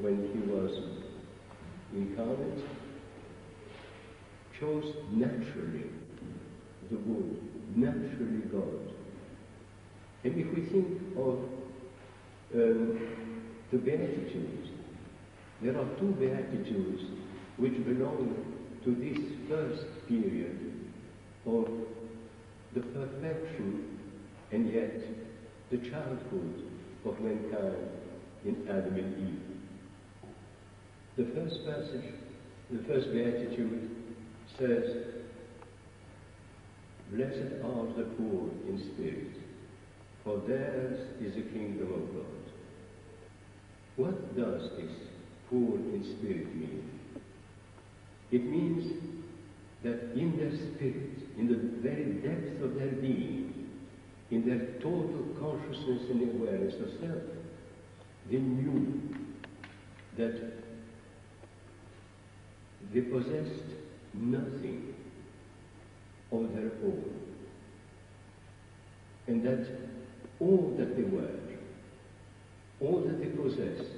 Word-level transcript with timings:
when 0.00 0.30
he 0.32 0.50
was 0.50 0.78
incarnate, 1.94 2.64
chose 4.58 4.94
naturally 5.10 5.90
the 6.90 6.96
good, 6.96 7.38
naturally 7.76 8.42
God. 8.52 8.94
And 10.24 10.38
if 10.38 10.54
we 10.54 10.62
think 10.62 11.16
of 11.16 11.38
um, 12.54 13.16
the 13.70 13.78
Beatitudes, 13.78 14.68
there 15.62 15.76
are 15.76 15.86
two 15.98 16.12
Beatitudes 16.18 17.04
which 17.56 17.74
belong 17.84 18.54
to 18.84 18.94
this 18.94 19.18
first 19.48 19.84
period 20.08 20.58
of 21.46 21.68
the 22.74 22.80
perfection 22.80 23.98
and 24.52 24.72
yet 24.72 25.00
the 25.70 25.78
childhood 25.78 26.62
of 27.04 27.20
mankind 27.20 27.90
in 28.44 28.66
Adam 28.68 28.94
and 28.94 29.28
Eve. 29.28 29.47
The 31.18 31.24
first 31.34 31.66
passage, 31.66 32.14
the 32.70 32.78
first 32.84 33.12
beatitude 33.12 33.90
says, 34.56 35.04
Blessed 37.10 37.54
are 37.64 37.86
the 37.96 38.04
poor 38.16 38.50
in 38.68 38.78
spirit, 38.94 39.34
for 40.22 40.40
theirs 40.46 41.08
is 41.20 41.34
the 41.34 41.42
kingdom 41.42 41.92
of 41.92 42.14
God. 42.14 42.38
What 43.96 44.36
does 44.36 44.70
this 44.76 44.92
poor 45.50 45.74
in 45.78 46.04
spirit 46.04 46.54
mean? 46.54 46.88
It 48.30 48.44
means 48.44 49.02
that 49.82 50.12
in 50.14 50.36
their 50.36 50.52
spirit, 50.52 51.18
in 51.36 51.48
the 51.48 51.82
very 51.82 52.12
depth 52.22 52.62
of 52.62 52.76
their 52.76 52.92
being, 52.92 53.70
in 54.30 54.46
their 54.46 54.78
total 54.80 55.26
consciousness 55.40 56.02
and 56.10 56.40
awareness 56.40 56.74
of 56.74 56.90
self, 57.00 57.22
they 58.30 58.38
knew 58.38 59.16
that 60.16 60.67
they 62.92 63.00
possessed 63.02 63.64
nothing 64.14 64.94
of 66.32 66.54
their 66.54 66.70
own. 66.84 67.14
And 69.26 69.44
that 69.44 69.66
all 70.40 70.74
that 70.78 70.96
they 70.96 71.02
were, 71.02 71.28
all 72.80 73.00
that 73.00 73.20
they 73.20 73.26
possessed, 73.26 73.92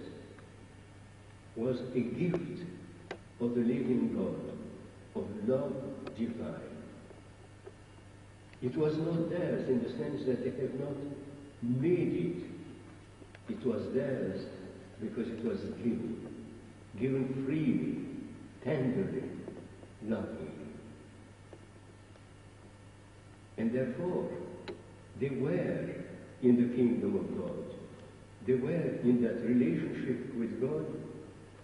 was 1.56 1.80
a 1.94 2.00
gift 2.00 2.62
of 3.40 3.54
the 3.54 3.60
living 3.60 4.14
God, 4.16 5.22
of 5.22 5.48
love 5.48 5.74
divine. 6.16 6.70
It 8.62 8.76
was 8.76 8.96
not 8.98 9.30
theirs 9.30 9.68
in 9.68 9.82
the 9.82 9.90
sense 9.90 10.24
that 10.26 10.44
they 10.44 10.62
have 10.62 10.74
not 10.78 10.96
made 11.62 12.42
it. 13.48 13.52
It 13.52 13.66
was 13.66 13.92
theirs 13.94 14.44
because 15.00 15.28
it 15.28 15.44
was 15.44 15.60
given, 15.60 16.26
given 16.98 17.44
freely, 17.46 18.09
tenderly, 18.64 19.22
lovingly. 20.02 20.50
And 23.58 23.72
therefore, 23.72 24.28
they 25.20 25.30
were 25.30 25.88
in 26.42 26.56
the 26.56 26.74
kingdom 26.74 27.16
of 27.16 27.38
God. 27.38 27.64
They 28.46 28.54
were 28.54 28.98
in 29.02 29.22
that 29.22 29.42
relationship 29.44 30.34
with 30.34 30.60
God 30.60 30.86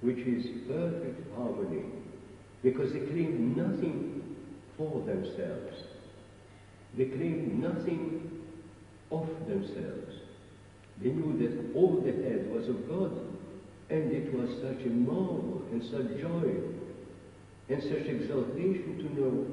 which 0.02 0.18
is 0.18 0.46
perfect 0.68 1.34
harmony 1.34 1.84
because 2.62 2.92
they 2.92 3.00
claim 3.00 3.54
nothing 3.56 4.36
for 4.76 5.00
themselves. 5.06 5.76
They 6.96 7.06
claim 7.06 7.60
nothing 7.60 8.42
of 9.10 9.26
themselves. 9.48 10.14
They 11.02 11.10
knew 11.10 11.38
that 11.38 11.78
all 11.78 12.00
they 12.00 12.12
had 12.12 12.50
was 12.50 12.68
of 12.68 12.88
God, 12.88 13.12
and 13.90 14.12
it 14.12 14.32
was 14.34 14.50
such 14.60 14.84
a 14.84 14.90
marvel 14.90 15.62
and 15.72 15.82
such 15.82 16.20
joy 16.20 16.75
and 17.68 17.82
such 17.82 18.06
exaltation 18.06 18.96
to 18.98 19.20
know 19.20 19.46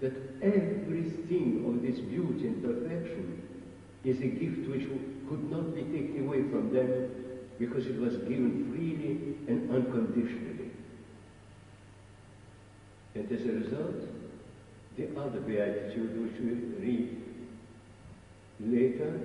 that 0.00 0.12
everything 0.42 1.64
of 1.66 1.82
this 1.82 1.98
beauty 2.00 2.46
and 2.46 2.62
perfection 2.62 3.42
is 4.04 4.18
a 4.20 4.26
gift 4.26 4.68
which 4.68 4.88
could 5.28 5.50
not 5.50 5.74
be 5.74 5.82
taken 5.82 6.26
away 6.26 6.42
from 6.50 6.72
them 6.72 7.10
because 7.58 7.86
it 7.86 8.00
was 8.00 8.16
given 8.18 8.70
freely 8.72 9.36
and 9.52 9.70
unconditionally. 9.70 10.70
And 13.14 13.30
as 13.30 13.42
a 13.42 13.52
result, 13.52 14.08
the 14.96 15.08
other 15.20 15.40
beatitude 15.40 16.22
which 16.22 16.40
we 16.40 16.86
read 16.86 17.22
later, 18.60 19.20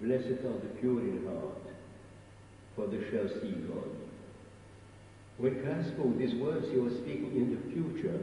blessed 0.00 0.44
are 0.44 0.58
the 0.58 0.72
pure 0.80 1.00
in 1.00 1.26
heart, 1.26 1.62
for 2.74 2.86
they 2.88 2.98
shall 3.10 3.28
see 3.28 3.52
God. 3.52 4.07
When 5.38 5.62
Christ 5.62 5.90
spoke 5.90 6.18
these 6.18 6.34
words, 6.34 6.68
he 6.68 6.78
was 6.78 6.92
speaking 6.94 7.32
in 7.36 7.54
the 7.54 7.72
future 7.72 8.20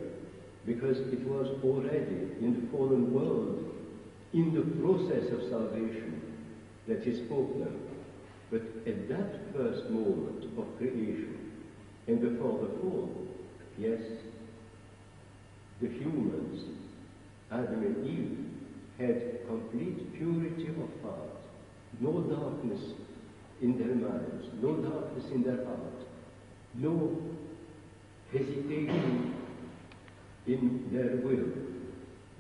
because 0.66 1.00
it 1.00 1.22
was 1.22 1.48
already 1.64 2.28
in 2.42 2.60
the 2.60 2.72
fallen 2.72 3.14
world, 3.14 3.64
in 4.34 4.54
the 4.54 4.62
process 4.82 5.32
of 5.32 5.50
salvation, 5.50 6.22
that 6.88 7.04
he 7.04 7.16
spoke 7.26 7.58
them. 7.58 7.80
But 8.52 8.62
at 8.86 9.08
that 9.08 9.54
first 9.54 9.90
moment 9.90 10.44
of 10.58 10.78
creation, 10.78 11.52
and 12.08 12.20
before 12.20 12.60
the 12.60 12.80
fall, 12.80 13.28
yes, 13.78 14.02
the 15.82 15.88
humans, 15.88 16.64
Adam 17.50 17.82
and 17.82 18.08
Eve, 18.08 18.46
had 19.00 19.48
complete 19.48 20.14
purity 20.14 20.68
of 20.68 20.90
heart, 21.02 21.30
no 22.02 22.22
darkness 22.22 22.82
in 23.62 23.78
their 23.78 23.96
minds, 23.96 24.48
no 24.62 24.76
darkness 24.76 25.26
in 25.32 25.44
their 25.44 25.64
heart, 25.66 25.95
no 26.78 27.22
hesitation 28.32 29.34
in 30.48 30.90
their 30.92 31.18
will. 31.18 31.48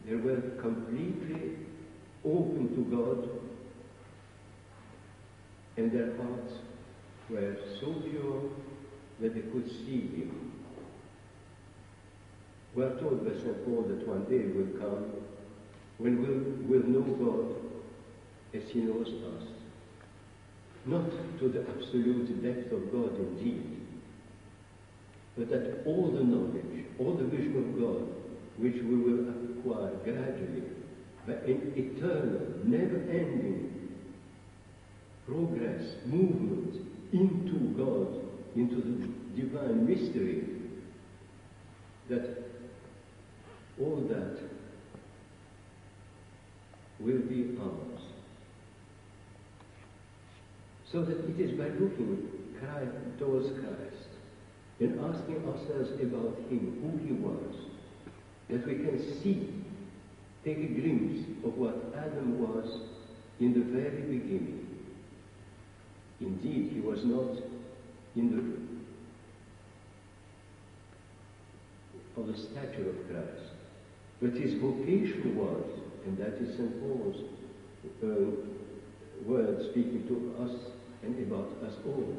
They 0.05 0.15
were 0.15 0.41
completely 0.61 1.57
open 2.23 2.75
to 2.75 2.95
God, 2.95 3.29
and 5.77 5.91
their 5.91 6.15
hearts 6.17 6.53
were 7.29 7.57
so 7.79 7.93
pure 7.93 8.43
that 9.19 9.33
they 9.33 9.41
could 9.51 9.69
see 9.69 10.01
Him. 10.01 10.51
We 12.75 12.83
are 12.83 12.97
told 12.99 13.25
by 13.25 13.33
St. 13.39 13.65
Paul 13.65 13.83
that 13.83 14.07
one 14.07 14.25
day 14.25 14.47
will 14.47 14.77
come 14.79 15.11
when 15.97 16.21
we'll, 16.21 16.81
we'll 16.81 16.89
know 16.89 17.01
God 17.01 17.55
as 18.53 18.69
He 18.69 18.81
knows 18.81 19.07
us. 19.07 19.47
Not 20.85 21.09
to 21.39 21.47
the 21.47 21.65
absolute 21.69 22.43
depth 22.43 22.71
of 22.71 22.91
God 22.91 23.17
indeed, 23.17 23.74
but 25.37 25.49
that 25.49 25.83
all 25.85 26.11
the 26.11 26.23
knowledge, 26.23 26.85
all 26.97 27.13
the 27.13 27.25
vision 27.25 27.57
of 27.57 27.79
God, 27.79 28.07
which 28.57 28.75
we 28.75 28.95
will 28.95 29.29
acquire 29.29 29.91
gradually, 30.03 30.63
by 31.27 31.33
an 31.33 31.73
eternal, 31.75 32.41
never-ending 32.63 33.89
progress, 35.27 35.83
movement 36.05 36.75
into 37.11 37.59
God, 37.75 38.21
into 38.55 38.75
the 38.75 39.41
divine 39.41 39.85
mystery, 39.85 40.47
that 42.07 42.43
all 43.81 44.05
that 44.07 44.39
will 46.99 47.19
be 47.19 47.57
ours. 47.59 48.01
So 50.89 51.03
that 51.03 51.17
it 51.29 51.39
is 51.39 51.57
by 51.57 51.65
looking 51.65 52.29
Christ, 52.57 52.91
towards 53.19 53.49
Christ 53.59 54.04
and 54.79 54.99
asking 54.99 55.37
ourselves 55.47 55.91
about 56.01 56.37
Him, 56.49 56.79
who 56.81 57.05
He 57.05 57.13
was, 57.13 57.55
that 58.49 58.67
we 58.67 58.75
can 58.75 58.99
see, 59.21 59.49
take 60.43 60.57
a 60.57 60.67
glimpse 60.67 61.27
of 61.45 61.57
what 61.57 61.93
Adam 61.97 62.39
was 62.39 62.81
in 63.39 63.53
the 63.53 63.61
very 63.61 64.01
beginning. 64.01 64.65
Indeed, 66.21 66.71
he 66.73 66.79
was 66.79 67.03
not 67.03 67.43
in 68.15 68.31
the 68.31 68.65
of 72.17 72.27
the 72.27 72.37
stature 72.37 72.89
of 72.89 73.09
Christ, 73.09 73.51
but 74.21 74.31
his 74.31 74.53
vocation 74.53 75.35
was, 75.35 75.65
and 76.05 76.17
that 76.17 76.35
is 76.35 76.55
St. 76.55 76.79
Paul's 76.79 77.17
uh, 78.01 78.07
word 79.25 79.61
speaking 79.71 80.07
to 80.07 80.43
us 80.43 80.51
and 81.03 81.19
about 81.27 81.51
us 81.67 81.75
all. 81.85 82.15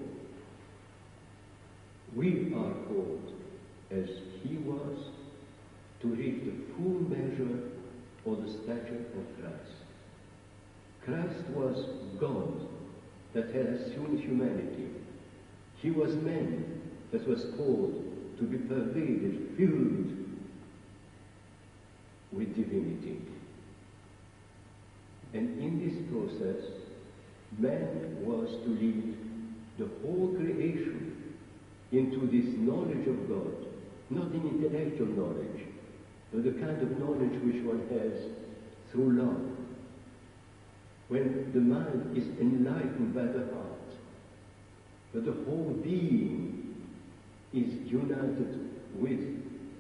We 2.17 2.51
are 2.55 2.73
called, 2.89 3.35
as 3.91 4.09
he 4.43 4.57
was, 4.57 4.99
to 6.01 6.09
reach 6.09 6.45
the 6.47 6.75
full 6.75 7.03
measure 7.11 7.69
of 8.25 8.43
the 8.43 8.51
stature 8.51 9.05
of 9.15 9.39
Christ. 9.39 9.77
Christ 11.05 11.47
was 11.51 11.85
God 12.19 12.67
that 13.35 13.55
had 13.55 13.67
assumed 13.67 14.21
humanity. 14.21 14.89
He 15.83 15.91
was 15.91 16.15
man 16.15 16.81
that 17.13 17.29
was 17.29 17.45
called 17.55 18.03
to 18.39 18.45
be 18.45 18.57
pervaded, 18.59 19.51
filled 19.59 20.15
with 22.33 22.57
divinity. 22.57 23.21
And 25.35 25.61
in 25.63 25.87
this 25.87 25.99
process, 26.11 26.65
man 27.59 28.25
was 28.25 28.49
to 28.65 28.71
lead 28.71 29.19
the 29.79 29.89
whole 30.01 30.35
creation 30.35 31.06
into 31.93 32.27
this 32.27 32.57
knowledge 32.59 33.07
of 33.07 33.29
God, 33.29 33.67
not 34.11 34.33
in 34.33 34.49
intellectual 34.49 35.07
knowledge, 35.07 35.67
but 36.33 36.45
the 36.45 36.53
kind 36.53 36.81
of 36.83 36.99
knowledge 36.99 37.41
which 37.43 37.63
one 37.63 37.87
has 37.91 38.13
through 38.91 39.13
love. 39.13 39.43
When 41.09 41.53
the 41.53 41.61
mind 41.61 42.17
is 42.17 42.27
enlightened 42.41 43.15
by 43.15 43.23
the 43.23 43.55
heart, 43.55 43.77
but 45.15 45.25
the 45.25 45.45
whole 45.45 45.79
being 45.83 46.85
is 47.53 47.91
united 47.91 48.69
with 48.95 49.21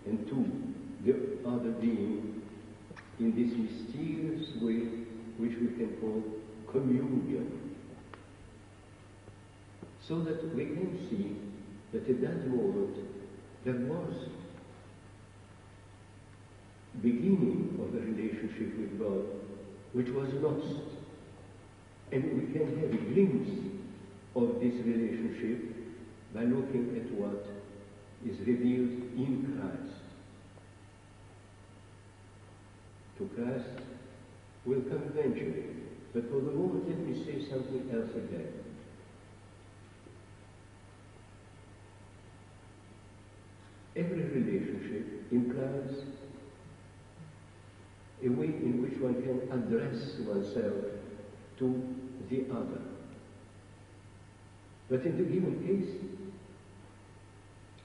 and 0.06 0.26
to 0.28 0.66
the 1.04 1.48
other 1.48 1.70
being 1.72 2.42
in 3.18 3.34
this 3.34 3.56
mysterious 3.56 4.54
way 4.62 5.04
which 5.38 5.58
we 5.58 5.66
can 5.76 5.96
call 6.00 6.22
communion. 6.70 7.74
So 10.06 10.20
that 10.20 10.54
we 10.54 10.66
can 10.66 11.08
see 11.10 11.36
that 11.92 12.08
at 12.08 12.20
that 12.20 12.48
moment 12.48 12.96
there 13.64 13.74
was 13.74 14.28
beginning 17.02 17.78
of 17.82 17.92
the 17.92 18.00
relationship 18.00 18.78
with 18.78 18.98
God 18.98 19.24
which 19.92 20.08
was 20.08 20.32
lost. 20.34 20.82
And 22.12 22.22
we 22.36 22.52
can 22.52 22.68
have 22.80 22.92
a 22.92 23.02
glimpse 23.12 23.50
of 24.36 24.60
this 24.60 24.74
relationship 24.84 25.74
by 26.34 26.42
looking 26.42 27.00
at 27.00 27.10
what 27.18 27.46
is 28.24 28.38
revealed 28.46 28.90
in 29.16 29.56
Christ. 29.56 29.96
To 33.18 33.30
Christ 33.34 33.80
will 34.66 34.82
come 34.82 35.02
eventually, 35.16 35.64
but 36.12 36.28
for 36.30 36.40
the 36.40 36.52
moment 36.52 36.88
let 36.88 36.98
me 36.98 37.24
say 37.24 37.48
something 37.48 37.88
else 37.92 38.10
again. 38.10 38.65
Every 43.96 44.24
relationship 44.24 45.32
implies 45.32 46.04
a 48.22 48.28
way 48.28 48.46
in 48.46 48.82
which 48.82 49.00
one 49.00 49.22
can 49.22 49.50
address 49.50 50.18
oneself 50.18 50.84
to 51.58 51.96
the 52.28 52.44
other. 52.50 52.82
But 54.90 55.06
in 55.06 55.16
the 55.16 55.24
given 55.24 55.66
case, 55.66 55.94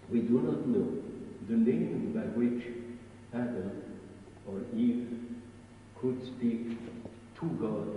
we 0.10 0.20
do 0.20 0.42
not 0.42 0.68
know 0.68 0.98
the 1.48 1.56
name 1.56 2.12
by 2.14 2.28
which 2.38 2.66
Adam 3.34 3.72
or 4.46 4.60
Eve 4.76 5.08
could 6.00 6.22
speak 6.26 6.78
to 7.40 7.46
God 7.60 7.88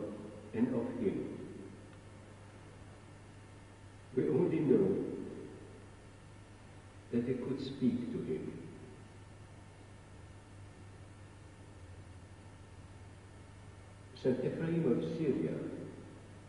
and 0.55 0.69
of 0.75 0.87
Him. 1.03 1.29
We 4.17 4.29
only 4.29 4.61
know 4.61 5.14
that 7.15 7.27
they 7.29 7.35
could 7.35 7.61
speak 7.65 8.13
to 8.13 8.19
Him. 8.33 8.53
St. 14.21 14.37
Ephraim 14.45 14.91
of 14.91 15.17
Syria, 15.17 15.53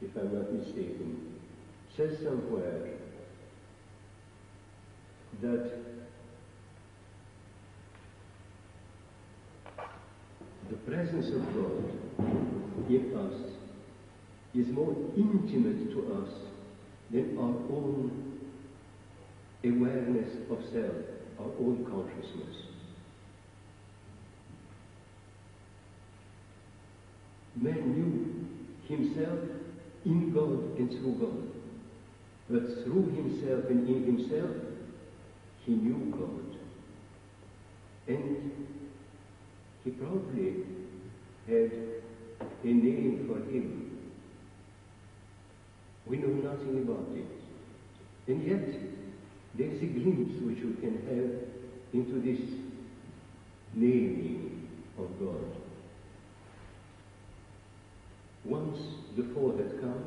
if 0.02 0.16
I'm 0.18 0.34
not 0.34 0.52
mistaken, 0.52 1.36
says 1.96 2.18
somewhere 2.24 2.94
that 5.44 5.72
the 10.70 10.76
presence 10.90 11.28
of 11.28 11.46
God 11.54 12.90
in 12.90 13.16
us 13.16 13.52
is 14.56 14.68
more 14.74 14.96
intimate 15.16 15.92
to 15.92 16.24
us 16.24 16.30
than 17.12 17.38
our 17.38 17.54
own 17.76 18.35
awareness 19.70 20.30
of 20.50 20.64
self, 20.72 20.96
our 21.40 21.52
own 21.60 21.86
consciousness. 21.90 22.56
Man 27.56 27.94
knew 27.94 28.96
himself 28.96 29.40
in 30.06 30.32
God 30.34 30.78
and 30.78 30.90
through 30.90 31.16
God. 31.20 31.56
But 32.50 32.84
through 32.84 33.10
himself 33.16 33.66
and 33.70 33.88
in 33.88 34.04
himself, 34.04 34.52
he 35.66 35.72
knew 35.74 36.12
God. 36.12 36.60
And 38.08 38.52
he 39.84 39.92
probably 39.92 40.64
had 41.48 41.72
a 42.64 42.68
name 42.68 43.26
for 43.28 43.38
him. 43.52 44.00
We 46.06 46.18
know 46.18 46.52
nothing 46.52 46.84
about 46.84 47.08
it. 47.16 47.26
And 48.28 48.48
yet, 48.48 48.95
there 49.58 49.68
is 49.68 49.82
a 49.82 49.86
glimpse 49.86 50.42
which 50.42 50.64
we 50.64 50.74
can 50.82 50.96
have 51.08 51.30
into 51.94 52.22
this 52.22 52.40
naming 53.74 54.68
of 54.98 55.08
God. 55.20 55.56
Once 58.44 58.80
the 59.16 59.24
fall 59.34 59.56
had 59.58 59.80
come, 59.82 60.04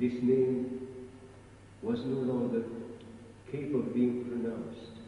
this 0.00 0.14
name 0.22 0.86
was 1.82 1.98
no 2.04 2.20
longer 2.32 2.64
capable 3.50 3.80
of 3.80 3.94
being 3.94 4.24
pronounced. 4.24 4.98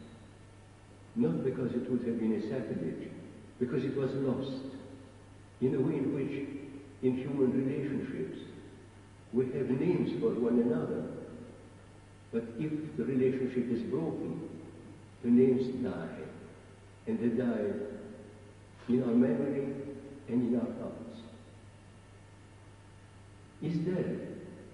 Not 1.15 1.43
because 1.43 1.71
it 1.73 1.89
would 1.89 2.03
have 2.07 2.19
been 2.19 2.33
a 2.33 2.41
sacrilege, 2.41 3.09
because 3.59 3.83
it 3.83 3.95
was 3.95 4.11
lost 4.13 4.75
in 5.59 5.75
a 5.75 5.79
way 5.79 5.97
in 5.97 6.13
which, 6.13 6.47
in 7.03 7.17
human 7.17 7.51
relationships, 7.51 8.39
we 9.33 9.45
have 9.45 9.69
names 9.69 10.19
for 10.21 10.29
one 10.29 10.59
another. 10.59 11.20
But 12.31 12.43
if 12.59 12.97
the 12.97 13.03
relationship 13.03 13.71
is 13.71 13.81
broken, 13.83 14.49
the 15.23 15.29
names 15.29 15.67
die. 15.83 16.17
And 17.07 17.19
they 17.19 17.35
die 17.35 17.73
in 18.87 19.03
our 19.03 19.13
memory 19.13 19.73
and 20.27 20.53
in 20.53 20.55
our 20.55 20.71
hearts. 20.81 21.19
Is 23.61 23.83
there 23.85 24.15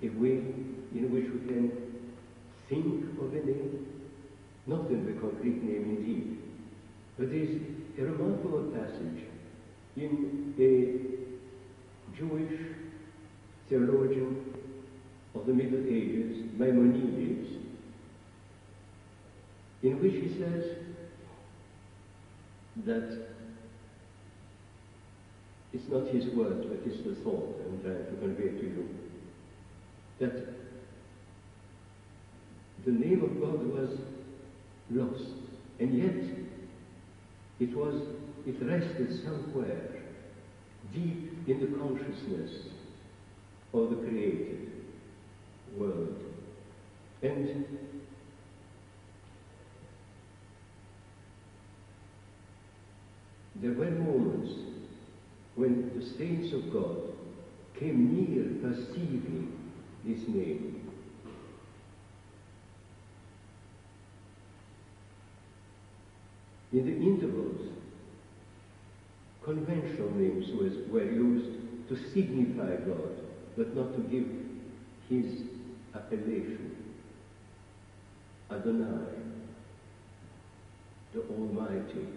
a 0.04 0.09
way 0.09 0.38
in 0.94 1.12
which 1.12 1.25
we 1.25 1.39
can 1.48 1.71
think 2.69 3.19
of 3.19 3.33
a 3.33 3.45
name? 3.45 3.88
Not 4.65 4.89
in 4.89 5.06
the 5.06 5.19
concrete 5.19 5.63
name 5.63 5.98
indeed, 5.98 6.38
but 7.18 7.30
there 7.30 7.39
is 7.39 7.62
a 7.98 8.01
remarkable 8.04 8.71
passage 8.71 9.24
in 9.95 10.54
a 10.59 12.18
Jewish 12.18 12.59
theologian 13.69 14.54
of 15.38 15.45
the 15.45 15.54
Middle 15.54 15.85
Ages, 15.88 16.50
Maimonides, 16.57 17.47
in 19.83 20.02
which 20.02 20.14
he 20.14 20.30
says 20.40 20.78
that 22.85 23.28
it's 25.73 25.88
not 25.90 26.07
his 26.07 26.26
words, 26.33 26.66
but 26.66 26.80
it's 26.85 27.04
the 27.04 27.16
thought 27.23 27.61
I'm 27.66 27.81
trying 27.81 28.06
to 28.06 28.11
convey 28.19 28.59
to 28.59 28.66
you. 28.66 28.90
That 30.19 30.56
the 32.85 32.92
name 32.92 33.23
of 33.23 33.40
God 33.40 33.68
was 33.68 33.97
lost, 34.90 35.30
and 35.80 35.94
yet 35.94 36.16
it 37.59 37.76
was, 37.76 38.02
it 38.47 38.56
rested 38.61 39.23
somewhere 39.23 40.02
deep 40.94 41.47
in 41.47 41.59
the 41.59 41.78
consciousness 41.78 42.52
of 43.73 43.90
the 43.90 43.95
created 43.97 44.77
world. 45.76 46.16
And 47.21 47.66
there 53.56 53.71
were 53.71 53.90
moments 53.90 54.54
when 55.56 55.92
the 56.00 56.06
saints 56.06 56.54
of 56.54 56.71
God 56.71 56.97
came 57.80 58.14
near 58.14 58.69
perceiving 58.69 59.57
this 60.06 60.28
name. 60.28 60.74
In 66.74 66.86
the 66.86 66.92
intervals, 66.92 67.62
conventional 69.44 70.12
names 70.12 70.50
was, 70.52 70.74
were 70.90 71.04
used 71.04 71.57
to 71.90 71.95
signify 72.14 72.76
God, 72.86 73.18
but 73.56 73.76
not 73.76 73.95
to 73.95 74.02
give 74.02 74.28
his 75.09 75.44
appellation. 75.97 76.75
Adonai, 78.51 79.13
the 81.13 81.21
Almighty. 81.21 82.07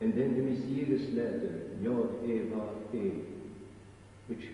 And 0.00 0.12
then 0.14 0.34
the 0.36 0.42
mysterious 0.42 1.12
letter, 1.14 1.70
Yod 1.82 2.24
Eva 2.24 2.68
E, 2.94 3.12
which 4.28 4.46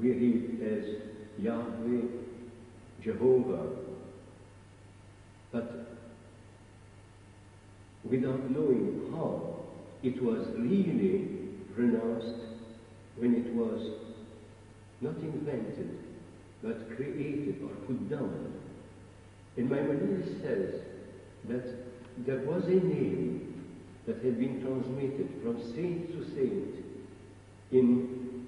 we 0.00 0.10
read 0.12 0.62
as 0.62 0.84
Yahweh, 1.38 2.02
Jehovah, 3.02 3.66
but 5.52 5.98
without 8.04 8.50
knowing 8.50 9.10
how 9.12 9.60
it 10.02 10.22
was 10.22 10.46
really 10.56 11.28
pronounced 11.74 12.40
when 13.16 13.34
it 13.34 13.52
was 13.54 13.80
not 15.00 15.16
invented, 15.16 16.13
but 16.64 16.96
created 16.96 17.60
or 17.62 17.68
put 17.86 18.08
down. 18.08 18.54
And 19.56 19.70
Maimonides 19.70 20.40
says 20.42 20.80
that 21.48 22.26
there 22.26 22.38
was 22.38 22.64
a 22.64 22.70
name 22.70 23.64
that 24.06 24.16
had 24.24 24.38
been 24.40 24.62
transmitted 24.62 25.28
from 25.42 25.60
saint 25.74 26.10
to 26.12 26.24
saint 26.34 26.84
in 27.70 28.46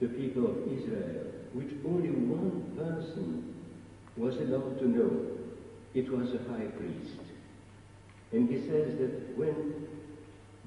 the 0.00 0.08
people 0.08 0.46
of 0.46 0.56
Israel, 0.70 1.24
which 1.54 1.70
only 1.86 2.10
one 2.10 2.76
person 2.76 3.54
was 4.16 4.36
allowed 4.36 4.78
to 4.78 4.88
know. 4.88 5.26
It 5.94 6.10
was 6.12 6.34
a 6.34 6.52
high 6.52 6.66
priest. 6.66 7.20
And 8.32 8.48
he 8.50 8.60
says 8.68 8.98
that 8.98 9.36
when 9.36 9.88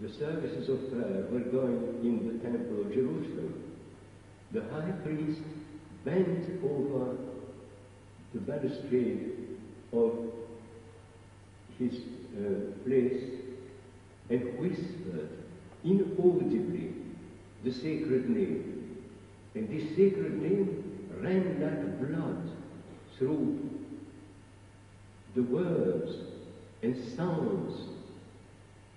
the 0.02 0.10
services 0.12 0.68
of 0.68 0.92
prayer 0.92 1.28
were 1.30 1.40
going 1.40 2.00
in 2.02 2.28
the 2.28 2.44
temple 2.44 2.82
of 2.82 2.92
Jerusalem, 2.92 3.78
the 4.52 4.64
high 4.64 4.92
priest 5.04 5.42
bent 6.04 6.64
over 6.64 7.18
the 8.34 8.40
balustrade 8.40 9.58
of 9.94 10.14
his 11.78 11.94
uh, 12.38 12.72
place 12.86 13.24
and 14.30 14.58
whispered 14.60 15.30
inaudibly 15.84 16.94
the 17.64 17.72
sacred 17.72 18.30
name. 18.30 18.98
And 19.56 19.70
this 19.70 19.90
sacred 19.96 20.42
name 20.42 21.10
ran 21.20 21.62
like 21.62 22.10
blood 22.10 22.50
through 23.18 23.70
the 25.36 25.44
words 25.44 26.16
and 26.82 26.98
sounds 27.16 27.90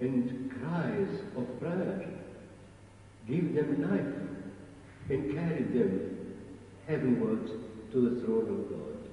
and 0.01 0.51
cries 0.51 1.21
of 1.37 1.61
prayer, 1.61 2.09
give 3.29 3.55
them 3.55 3.83
life 3.91 5.11
and 5.11 5.35
carry 5.35 5.63
them 5.63 6.14
heavenward 6.87 7.49
to 7.93 8.01
the 8.01 8.21
throne 8.21 8.49
of 8.49 8.71
God. 8.71 9.11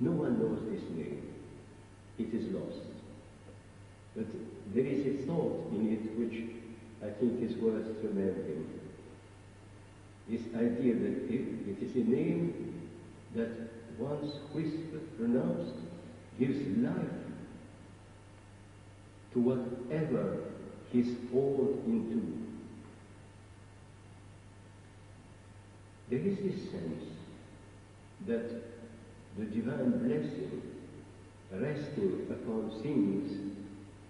No 0.00 0.10
one 0.12 0.38
knows 0.38 0.60
this 0.70 0.82
name. 0.96 1.22
It 2.18 2.32
is 2.32 2.52
lost. 2.52 2.86
But 4.14 4.26
there 4.74 4.84
is 4.84 5.06
a 5.06 5.26
thought 5.26 5.70
in 5.72 5.92
it 5.92 6.18
which 6.18 6.44
I 7.02 7.12
think 7.18 7.42
is 7.42 7.56
worth 7.56 7.86
remembering. 8.02 8.68
This 10.28 10.42
idea 10.54 10.94
that 10.94 11.30
it 11.30 11.82
is 11.82 11.94
a 11.94 12.08
name 12.08 12.82
that 13.34 13.50
once 13.98 14.34
whispered, 14.52 15.16
pronounced, 15.18 15.74
gives 16.38 16.58
life 16.78 16.94
to 19.32 19.40
whatever 19.40 20.38
he's 20.92 21.14
fallen 21.30 21.82
into. 21.86 22.45
There 26.16 26.32
is 26.32 26.38
this 26.38 26.70
sense 26.70 27.04
that 28.26 28.48
the 29.36 29.44
divine 29.44 29.98
blessing 29.98 30.62
resting 31.52 32.26
upon 32.30 32.70
things 32.82 33.38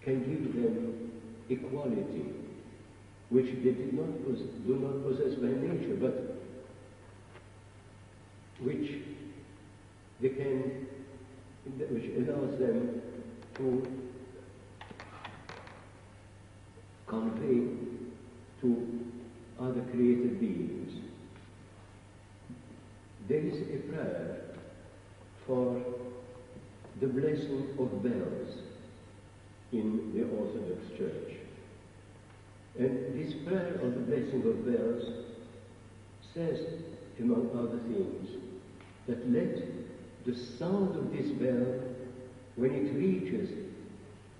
can 0.02 0.20
give 0.20 0.54
them 0.54 1.10
equality, 1.48 2.32
which 3.30 3.46
they 3.46 3.72
did 3.72 3.92
not 3.94 4.24
do 4.24 4.76
not 4.76 5.02
possess 5.02 5.34
by 5.34 5.48
nature, 5.48 5.96
but 5.96 6.38
which 8.60 9.00
they 10.20 10.28
can, 10.28 10.86
which 11.90 12.28
allows 12.28 12.56
them 12.60 13.02
to 13.56 13.84
convey 17.08 17.66
to 18.60 19.10
other 19.58 19.80
created 19.90 20.38
beings. 20.38 21.05
There 23.28 23.40
is 23.40 23.60
a 23.60 23.78
prayer 23.92 24.40
for 25.46 25.82
the 27.00 27.08
blessing 27.08 27.68
of 27.78 28.02
bells 28.02 28.58
in 29.72 30.12
the 30.14 30.22
Orthodox 30.36 30.86
Church. 30.96 31.36
And 32.78 33.18
this 33.18 33.34
prayer 33.44 33.80
of 33.82 33.94
the 33.94 34.00
blessing 34.00 34.46
of 34.46 34.64
bells 34.64 35.24
says, 36.34 36.60
among 37.18 37.50
other 37.52 37.78
things, 37.88 38.28
that 39.08 39.30
let 39.32 39.62
the 40.24 40.34
sound 40.34 40.96
of 40.96 41.12
this 41.12 41.30
bell, 41.32 41.80
when 42.56 42.72
it 42.72 42.94
reaches 42.94 43.50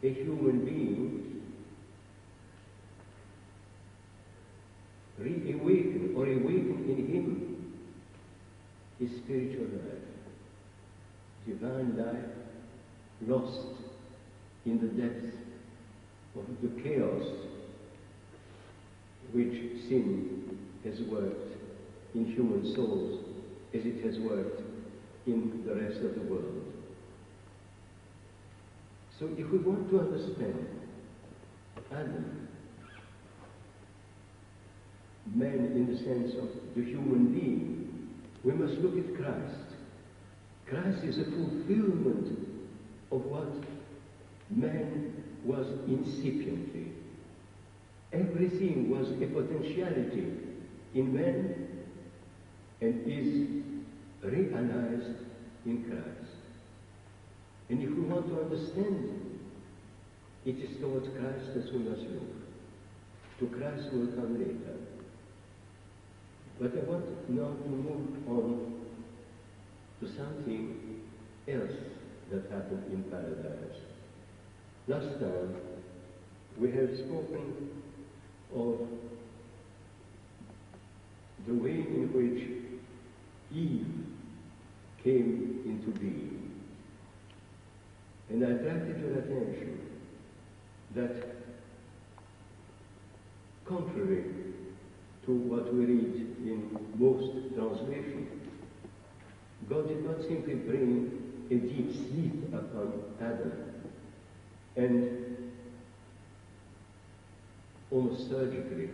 a 0.03 0.13
human 0.13 0.65
being, 0.65 1.43
reawaken 5.19 6.13
or 6.17 6.27
awaken 6.27 6.85
in 6.89 7.06
his 8.99 9.11
spiritual 9.19 9.65
life, 9.65 10.07
divine 11.47 11.97
life 11.97 12.31
lost 13.27 13.83
in 14.65 14.81
the 14.81 14.89
depths 14.89 15.37
of 16.35 16.45
the 16.63 16.83
chaos 16.83 17.23
which 19.33 19.83
sin 19.89 20.59
has 20.85 21.01
worked 21.03 21.57
in 22.15 22.27
human 22.27 22.75
souls 22.75 23.21
as 23.75 23.85
it 23.85 24.03
has 24.05 24.19
worked 24.19 24.63
in 25.27 25.63
the 25.67 25.75
rest 25.75 26.01
of 26.01 26.15
the 26.15 26.23
world. 26.33 26.63
So 29.19 29.29
if 29.37 29.51
we 29.51 29.59
want 29.59 29.91
to 29.91 30.01
understand 30.01 30.67
Adam, 31.91 32.49
man 35.35 35.73
in 35.75 35.87
the 35.91 35.99
sense 35.99 36.35
of 36.35 36.49
the 36.75 36.83
human 36.83 37.33
being, 37.33 37.86
we 38.47 38.53
must 38.53 38.75
look 38.75 38.97
at 38.97 39.17
Christ. 39.17 39.75
Christ 40.69 41.03
is 41.03 41.19
a 41.19 41.25
fulfillment 41.25 42.39
of 43.11 43.25
what 43.25 43.53
man 44.51 45.25
was 45.45 45.67
incipiently. 45.89 46.93
Everything 48.13 48.89
was 48.89 49.11
a 49.11 49.27
potentiality 49.27 50.33
in 50.95 51.13
man 51.13 51.69
and 52.81 53.03
is 53.05 53.65
realized 54.23 55.19
in 55.65 55.85
Christ. 55.91 56.37
And 57.69 57.83
if 57.83 57.91
we 57.91 58.03
want 58.03 58.29
to 58.29 58.43
understand, 58.43 59.41
it 60.45 60.57
is 60.59 60.77
towards 60.81 61.09
Christ 61.09 61.53
that 61.55 61.73
we 61.73 61.81
must 61.81 62.03
look. 62.03 63.41
To 63.41 63.47
Christ 63.59 63.93
will 63.93 64.07
come 64.07 64.39
later. 64.39 64.77
But 66.59 66.73
I 66.73 66.91
want 66.91 67.29
now 67.29 67.53
to 67.63 67.69
move 67.69 68.29
on 68.29 68.83
to 70.01 70.07
something 70.07 71.03
else 71.47 71.77
that 72.31 72.51
happened 72.51 72.85
in 72.93 73.03
paradise. 73.11 73.79
Last 74.89 75.21
time 75.21 75.55
we 76.59 76.71
have 76.73 76.97
spoken 76.97 77.71
of 78.55 78.89
the 81.47 81.55
way 81.55 81.73
in 81.73 82.11
which 82.15 82.49
Eve 83.55 83.87
came 85.05 85.63
into 85.67 85.99
being. 86.01 86.51
And 88.31 88.45
I 88.45 88.49
attracted 88.49 88.99
your 88.99 89.19
attention 89.19 89.81
that 90.95 91.37
contrary 93.67 94.25
to 95.27 95.33
what 95.33 95.75
we 95.75 95.85
read 95.85 96.15
in 96.45 96.79
most 96.95 97.55
translations, 97.55 98.29
God 99.69 99.89
did 99.89 100.05
not 100.05 100.21
simply 100.23 100.55
bring 100.55 101.47
a 101.51 101.55
deep 101.55 101.93
sleep 101.93 102.55
upon 102.55 103.03
Adam 103.21 103.53
and 104.77 105.37
almost 107.91 108.29
surgically 108.29 108.91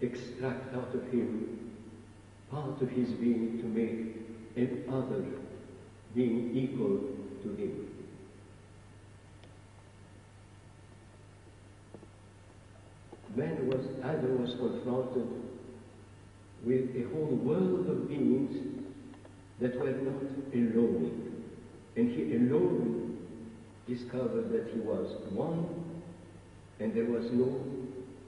extract 0.00 0.74
out 0.74 0.94
of 0.94 1.02
him 1.12 1.72
part 2.50 2.80
of 2.80 2.90
his 2.90 3.10
being 3.10 3.58
to 3.58 3.66
make 3.66 4.16
another 4.56 5.24
being 6.14 6.56
equal 6.56 7.00
to 7.42 7.54
him. 7.54 7.87
Man 13.38 13.68
was, 13.68 13.86
Adam 14.02 14.42
was 14.42 14.50
confronted 14.56 15.28
with 16.64 16.90
a 16.96 17.08
whole 17.14 17.36
world 17.36 17.88
of 17.88 18.08
beings 18.08 18.82
that 19.60 19.78
were 19.78 19.92
not 19.92 20.22
alone. 20.52 21.44
And 21.94 22.10
he 22.10 22.34
alone 22.34 23.16
discovered 23.86 24.50
that 24.50 24.72
he 24.74 24.80
was 24.80 25.22
one 25.30 25.68
and 26.80 26.92
there 26.92 27.04
was 27.04 27.30
no 27.30 27.64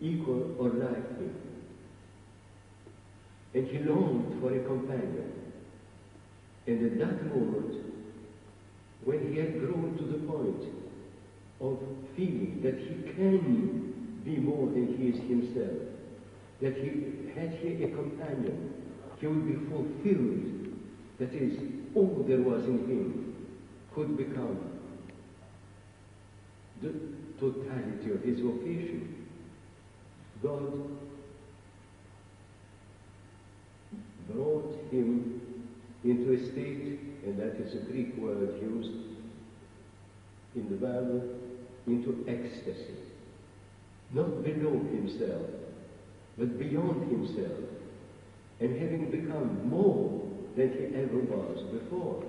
equal 0.01 0.55
or 0.61 0.69
like 0.69 1.19
him. 1.19 1.35
And 3.55 3.67
he 3.67 3.79
longed 3.79 4.41
for 4.41 4.55
a 4.55 4.63
companion. 4.63 5.33
And 6.69 6.87
at 6.87 6.99
that 7.01 7.27
moment, 7.35 7.85
when 9.05 9.33
he 9.33 9.41
had 9.41 9.59
grown 9.59 9.97
to 9.99 10.05
the 10.05 10.19
point 10.19 10.73
of 11.61 11.79
feeling 12.15 12.61
that 12.63 12.79
he 12.79 13.13
can 13.13 13.90
be 14.25 14.37
more 14.37 14.67
than 14.67 14.97
he 14.97 15.09
is 15.09 15.19
himself, 15.29 15.79
that 16.61 16.75
he 16.75 17.31
had 17.35 17.55
he 17.55 17.85
a 17.85 17.89
companion, 17.89 18.75
he 19.21 19.27
would 19.27 19.47
be 19.47 19.67
fulfilled. 19.71 20.57
That 21.19 21.35
is, 21.35 21.59
all 21.95 22.25
there 22.27 22.41
was 22.41 22.65
in 22.65 22.79
him 22.89 23.47
could 23.95 24.17
become 24.17 24.59
the 26.83 26.95
totality 27.39 28.11
of 28.11 28.23
his 28.23 28.41
vocation. 28.41 29.27
God 30.43 30.73
brought 34.31 34.79
him 34.91 35.41
into 36.05 36.33
a 36.33 36.53
state, 36.53 37.01
and 37.27 37.39
that 37.39 37.57
is 37.57 37.75
a 37.75 37.85
Greek 37.91 38.17
word 38.17 38.63
used 38.63 38.93
in 40.55 40.69
the 40.71 40.77
Bible, 40.77 41.23
into 41.87 42.25
ecstasy. 42.27 43.10
Not 44.13 44.43
below 44.43 44.73
himself, 44.73 45.47
but 46.37 46.59
beyond 46.59 47.11
himself, 47.11 47.59
and 48.61 48.81
having 48.81 49.11
become 49.11 49.69
more 49.69 50.21
than 50.57 50.73
he 50.73 50.97
ever 50.97 51.19
was 51.19 51.63
before. 51.73 52.25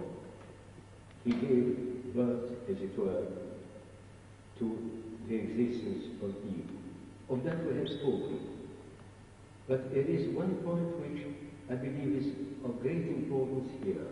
He 1.25 1.31
gave 1.31 2.13
birth, 2.13 2.51
as 2.69 2.77
it 2.77 2.97
were, 2.97 3.25
to 4.59 4.91
the 5.27 5.35
existence 5.35 6.05
of 6.21 6.29
Eve. 6.47 6.69
Of 7.29 7.43
that 7.43 7.65
we 7.65 7.77
have 7.77 7.88
spoken. 7.88 8.39
But 9.67 9.93
there 9.93 10.03
is 10.03 10.27
one 10.35 10.55
point 10.57 10.97
which 11.00 11.25
I 11.69 11.75
believe 11.75 12.21
is 12.21 12.27
of 12.65 12.81
great 12.81 13.07
importance 13.07 13.71
here. 13.83 14.07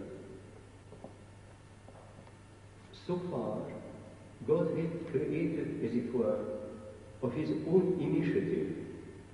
So 3.05 3.19
far, 3.29 3.57
God 4.47 4.77
had 4.77 5.11
created, 5.11 5.83
as 5.83 5.93
it 5.93 6.15
were, 6.15 6.58
of 7.21 7.33
his 7.33 7.49
own 7.67 7.97
initiative 7.99 8.75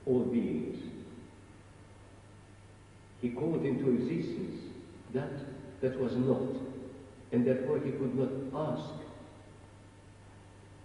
all 0.05 0.23
beings. 0.23 0.77
He 3.21 3.29
called 3.29 3.65
into 3.65 3.89
existence 3.91 4.61
that 5.13 5.31
that 5.81 5.99
was 5.99 6.15
not, 6.15 6.61
and 7.31 7.45
therefore 7.45 7.79
he 7.79 7.91
could 7.91 8.15
not 8.15 8.29
ask 8.71 8.89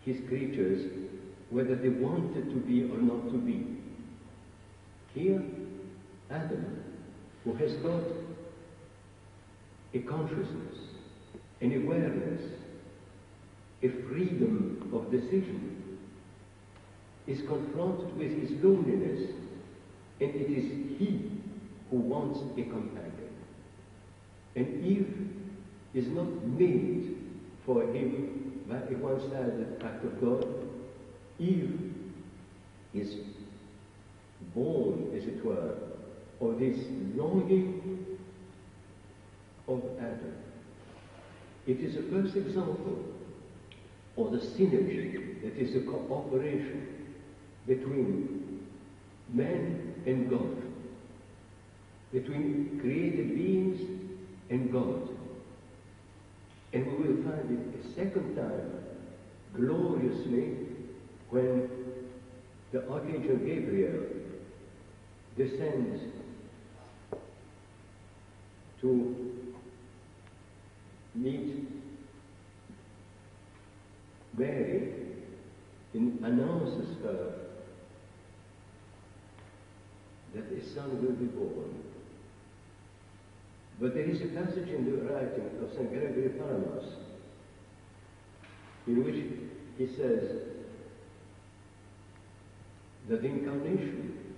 his 0.05 0.17
creatures 0.29 0.91
whether 1.51 1.75
they 1.75 1.89
wanted 1.89 2.51
to 2.51 2.57
be 2.57 2.85
or 2.85 2.99
not 2.99 3.31
to 3.31 3.39
be. 3.39 3.67
Here, 5.15 5.43
Adam, 6.31 6.83
who 7.45 7.55
has 7.55 7.73
got 7.75 8.03
a 9.93 9.99
consciousness, 10.01 10.77
an 11.61 11.83
awareness, 11.83 12.43
a 13.83 13.89
freedom 13.89 14.91
of 14.95 15.11
decision, 15.11 15.80
is 17.31 17.43
confronted 17.43 18.17
with 18.19 18.33
his 18.41 18.51
loneliness, 18.63 19.31
and 20.21 20.35
it 20.35 20.51
is 20.51 20.65
he 20.99 21.31
who 21.91 21.97
wants 21.97 22.41
a 22.59 22.63
companion. 22.63 23.31
And 24.57 24.85
Eve 24.85 25.29
is 25.95 26.09
not 26.09 26.45
made 26.45 27.17
for 27.65 27.83
him 27.83 28.63
by 28.69 28.77
a 28.77 28.99
one-sided 28.99 29.81
act 29.85 30.05
of 30.05 30.21
God. 30.21 30.47
Eve 31.39 31.95
is 32.95 33.15
born, 34.53 35.13
as 35.17 35.25
it 35.25 35.45
were, 35.45 35.75
of 36.41 36.59
this 36.59 36.79
longing 37.15 38.19
of 39.69 39.83
Adam. 39.99 40.35
It 41.67 41.79
is 41.79 41.97
a 41.97 42.03
first 42.03 42.35
example 42.35 43.05
of 44.17 44.33
the 44.33 44.39
synergy, 44.39 45.41
that 45.43 45.57
is 45.57 45.75
the 45.75 45.81
cooperation 45.81 47.00
between 47.67 48.67
man 49.33 49.95
and 50.07 50.31
God, 50.31 50.63
between 52.13 52.79
created 52.81 53.35
beings 53.35 53.81
and 54.49 54.73
God. 54.73 55.09
And 56.73 56.87
we 56.87 57.09
will 57.09 57.23
find 57.23 57.51
it 57.51 57.81
a 57.81 57.95
second 57.95 58.37
time 58.37 58.73
gloriously 59.55 60.57
when 61.31 61.69
the 62.73 62.89
Archangel 62.89 63.37
Gabriel 63.37 64.05
descends 65.37 66.03
to 68.81 69.43
meet 71.15 71.69
Mary 74.37 74.93
and 75.93 76.19
announces 76.25 76.97
her 77.03 77.50
that 80.35 80.45
a 80.45 80.75
son 80.75 81.05
will 81.05 81.13
be 81.13 81.27
born. 81.27 81.75
But 83.81 83.95
there 83.95 84.05
is 84.05 84.21
a 84.21 84.27
passage 84.27 84.69
in 84.69 84.85
the 84.85 85.03
writing 85.03 85.51
of 85.63 85.73
St. 85.75 85.91
Gregory 85.91 86.29
Palamas 86.31 86.85
in 88.87 89.05
which 89.05 89.25
he 89.79 89.87
says 89.97 90.43
that 93.09 93.23
the 93.23 93.29
incarnation 93.29 94.35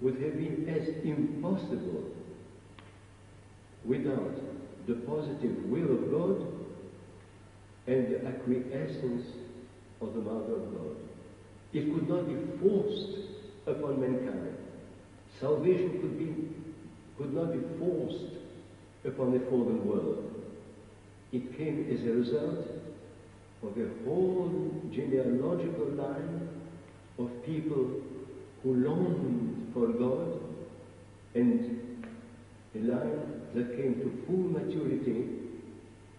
would 0.00 0.14
have 0.20 0.36
been 0.36 0.68
as 0.68 0.88
impossible 1.04 2.10
without 3.84 4.34
the 4.86 4.94
positive 4.94 5.64
will 5.64 5.92
of 5.92 6.10
God 6.10 6.46
and 7.86 8.12
the 8.12 8.26
acquiescence 8.26 9.26
of 10.00 10.14
the 10.14 10.20
Mother 10.20 10.54
of 10.54 10.74
God. 10.74 10.96
It 11.72 11.92
could 11.94 12.08
not 12.08 12.28
be 12.28 12.36
forced 12.60 13.30
upon 13.66 14.00
mankind. 14.00 14.56
Salvation 15.40 16.00
could, 16.02 16.18
be, 16.18 16.34
could 17.16 17.32
not 17.32 17.52
be 17.52 17.60
forced 17.78 18.34
upon 19.06 19.32
the 19.32 19.40
fallen 19.46 19.86
world. 19.86 20.34
It 21.32 21.56
came 21.56 21.88
as 21.90 22.02
a 22.02 22.12
result 22.12 22.66
of 23.62 23.76
a 23.78 24.04
whole 24.04 24.82
genealogical 24.92 25.86
line 25.92 26.48
of 27.18 27.30
people 27.46 28.02
who 28.62 28.74
longed 28.74 29.70
for 29.72 29.88
God 29.88 30.40
and 31.34 32.04
a 32.74 32.78
line 32.78 33.42
that 33.54 33.76
came 33.76 33.94
to 33.94 34.24
full 34.26 34.36
maturity 34.36 35.24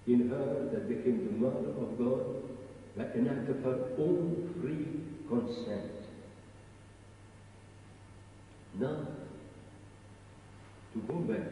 in 0.08 0.30
her 0.30 0.70
that 0.74 0.90
became 0.90 1.26
the 1.26 1.46
mother 1.46 1.70
of 1.80 1.98
God 1.98 2.26
by 2.98 3.04
an 3.18 3.28
act 3.28 3.50
of 3.50 3.64
her 3.64 3.88
own 4.00 4.54
free 4.60 4.88
consent. 5.30 6.01
Now, 8.80 9.08
to 10.94 11.00
go 11.08 11.16
back 11.16 11.50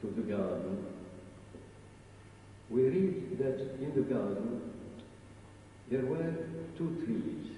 to 0.00 0.06
the 0.06 0.22
garden, 0.22 0.86
we 2.68 2.82
read 2.82 3.38
that 3.38 3.60
in 3.80 3.92
the 3.94 4.02
garden 4.02 4.72
there 5.90 6.04
were 6.04 6.34
two 6.76 7.02
trees, 7.04 7.52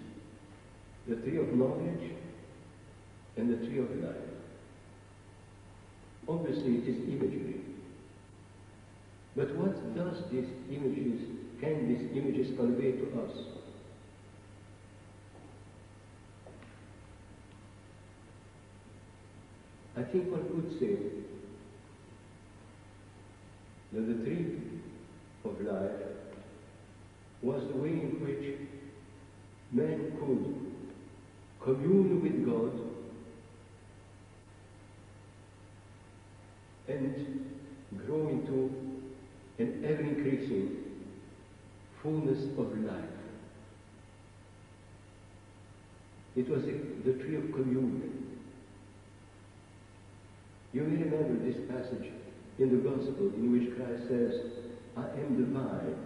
the 1.06 1.16
tree 1.16 1.38
of 1.38 1.52
knowledge 1.54 2.12
and 3.36 3.50
the 3.50 3.66
tree 3.66 3.78
of 3.78 3.90
life. 4.02 4.16
Obviously 6.28 6.76
it 6.76 6.88
is 6.88 7.08
imagery. 7.08 7.60
But 9.34 9.54
what 9.56 9.96
does 9.96 10.30
these 10.30 10.48
images, 10.70 11.22
can 11.60 11.88
these 11.88 12.10
images 12.16 12.56
convey 12.56 12.92
to 12.92 13.22
us? 13.22 13.36
I 19.98 20.02
think 20.04 20.30
one 20.30 20.46
could 20.48 20.78
say 20.78 20.96
that 23.92 24.06
the 24.06 24.24
tree 24.24 24.60
of 25.44 25.60
life 25.60 26.02
was 27.42 27.66
the 27.66 27.76
way 27.76 27.88
in 27.88 28.20
which 28.24 28.58
man 29.72 30.12
could 30.20 30.44
commune 31.60 32.22
with 32.22 32.46
God 32.46 32.72
and 36.86 37.58
grow 38.06 38.28
into 38.28 38.70
an 39.58 39.84
ever-increasing 39.84 40.76
fullness 42.00 42.44
of 42.56 42.78
life. 42.84 43.04
It 46.36 46.48
was 46.48 46.62
the 46.64 47.12
tree 47.14 47.34
of 47.34 47.50
communion. 47.52 48.17
You 50.72 50.82
may 50.82 51.02
remember 51.02 51.44
this 51.44 51.56
passage 51.70 52.10
in 52.58 52.70
the 52.70 52.88
Gospel 52.88 53.32
in 53.36 53.52
which 53.52 53.76
Christ 53.76 54.08
says, 54.08 54.52
I 54.96 55.02
am 55.20 55.40
the 55.40 55.46
vine, 55.58 55.96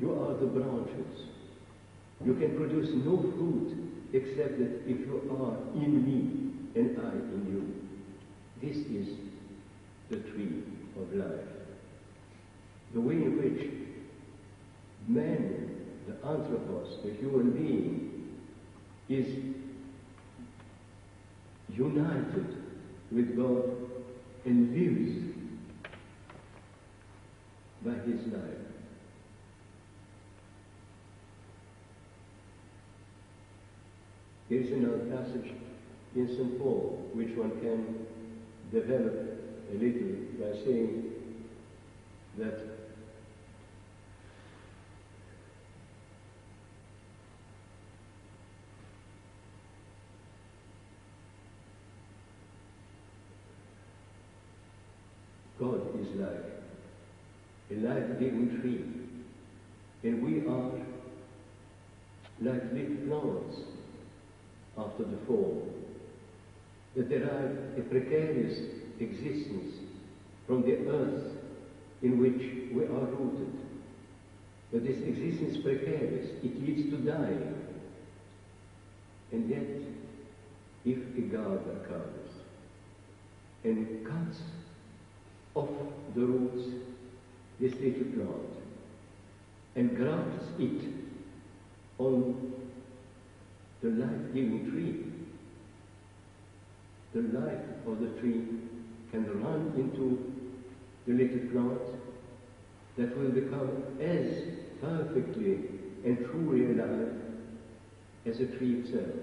you 0.00 0.12
are 0.12 0.34
the 0.34 0.46
branches. 0.46 1.26
You 2.24 2.34
can 2.34 2.56
produce 2.56 2.90
no 3.04 3.16
fruit 3.16 3.76
except 4.12 4.58
that 4.58 4.82
if 4.86 5.00
you 5.00 5.22
are 5.40 5.82
in 5.82 6.04
me 6.04 6.80
and 6.80 6.98
I 6.98 7.10
in 7.12 7.46
you. 7.50 7.74
This 8.62 8.76
is 8.86 9.16
the 10.10 10.18
tree 10.30 10.62
of 10.96 11.12
life. 11.14 11.48
The 12.92 13.00
way 13.00 13.14
in 13.14 13.36
which 13.42 13.70
man, 15.08 15.80
the 16.06 16.14
anthropos, 16.28 16.98
the 17.04 17.12
human 17.14 17.50
being, 17.50 18.38
is 19.08 19.26
united 21.76 22.63
with 23.14 23.36
God 23.36 23.64
and 24.44 24.74
lives 24.74 25.24
by 27.84 27.92
his 28.10 28.26
life. 28.32 28.64
Here 34.48 34.60
is 34.60 34.72
another 34.72 34.98
passage 35.16 35.52
in 36.16 36.28
St. 36.28 36.58
Paul 36.58 37.10
which 37.12 37.36
one 37.36 37.50
can 37.60 38.06
develop 38.72 39.14
a 39.70 39.74
little 39.74 40.16
by 40.40 40.58
saying 40.64 41.12
that 42.38 42.83
God 55.64 55.98
is 55.98 56.08
like 56.20 56.44
a 57.70 57.74
life-giving 57.74 58.60
tree, 58.60 58.84
and 60.02 60.22
we 60.22 60.46
are 60.46 60.72
like 62.42 62.72
little 62.72 62.96
plants 63.06 63.56
after 64.76 65.04
the 65.04 65.16
fall, 65.26 65.72
that 66.94 67.08
derive 67.08 67.78
a 67.78 67.82
precarious 67.88 68.58
existence 69.00 69.76
from 70.46 70.62
the 70.62 70.86
earth 70.86 71.32
in 72.02 72.18
which 72.18 72.74
we 72.74 72.82
are 72.84 73.06
rooted. 73.06 73.54
But 74.70 74.84
this 74.84 74.98
existence 74.98 75.56
is 75.56 75.62
precarious, 75.62 76.28
it 76.42 76.62
leads 76.62 76.90
to 76.90 76.98
dying. 76.98 77.54
And 79.32 79.48
yet, 79.48 79.66
if 80.84 80.98
a 81.16 81.20
gardener 81.22 81.80
comes 81.88 82.30
and 83.64 84.06
cuts 84.06 84.42
off 85.54 85.68
the 86.14 86.20
roots 86.20 86.68
this 87.60 87.74
little 87.74 88.04
plant 88.14 88.54
and 89.76 89.96
grafts 89.96 90.46
it 90.58 90.82
on 91.98 92.52
the 93.82 93.90
life-giving 93.90 94.70
tree, 94.70 95.04
the 97.12 97.38
life 97.38 97.86
of 97.86 98.00
the 98.00 98.20
tree 98.20 98.44
can 99.10 99.42
run 99.42 99.72
into 99.76 100.32
the 101.06 101.12
little 101.12 101.50
plant 101.50 102.00
that 102.96 103.16
will 103.16 103.30
become 103.30 103.84
as 104.00 104.42
perfectly 104.80 105.58
and 106.04 106.24
truly 106.26 106.72
alive 106.72 107.12
as 108.26 108.40
a 108.40 108.46
tree 108.46 108.80
itself. 108.80 109.14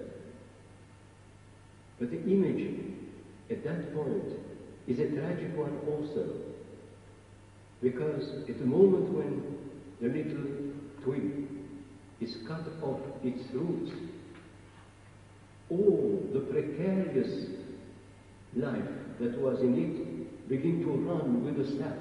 But 1.98 2.10
the 2.10 2.22
image 2.22 2.80
at 3.50 3.64
that 3.64 3.94
point 3.94 4.32
is 4.86 4.98
a 4.98 5.08
tragic 5.10 5.56
one 5.56 5.78
also, 5.88 6.28
because 7.80 8.48
at 8.48 8.58
the 8.58 8.64
moment 8.64 9.08
when 9.10 9.58
the 10.00 10.08
little 10.08 10.72
twig 11.02 11.48
is 12.20 12.36
cut 12.46 12.64
off 12.82 13.00
its 13.24 13.42
roots, 13.52 13.92
all 15.70 16.28
the 16.32 16.40
precarious 16.40 17.50
life 18.54 18.88
that 19.20 19.38
was 19.38 19.60
in 19.60 19.78
it 19.78 20.48
begin 20.48 20.82
to 20.82 20.90
run 20.90 21.44
with 21.44 21.56
the 21.56 21.78
sap. 21.78 21.96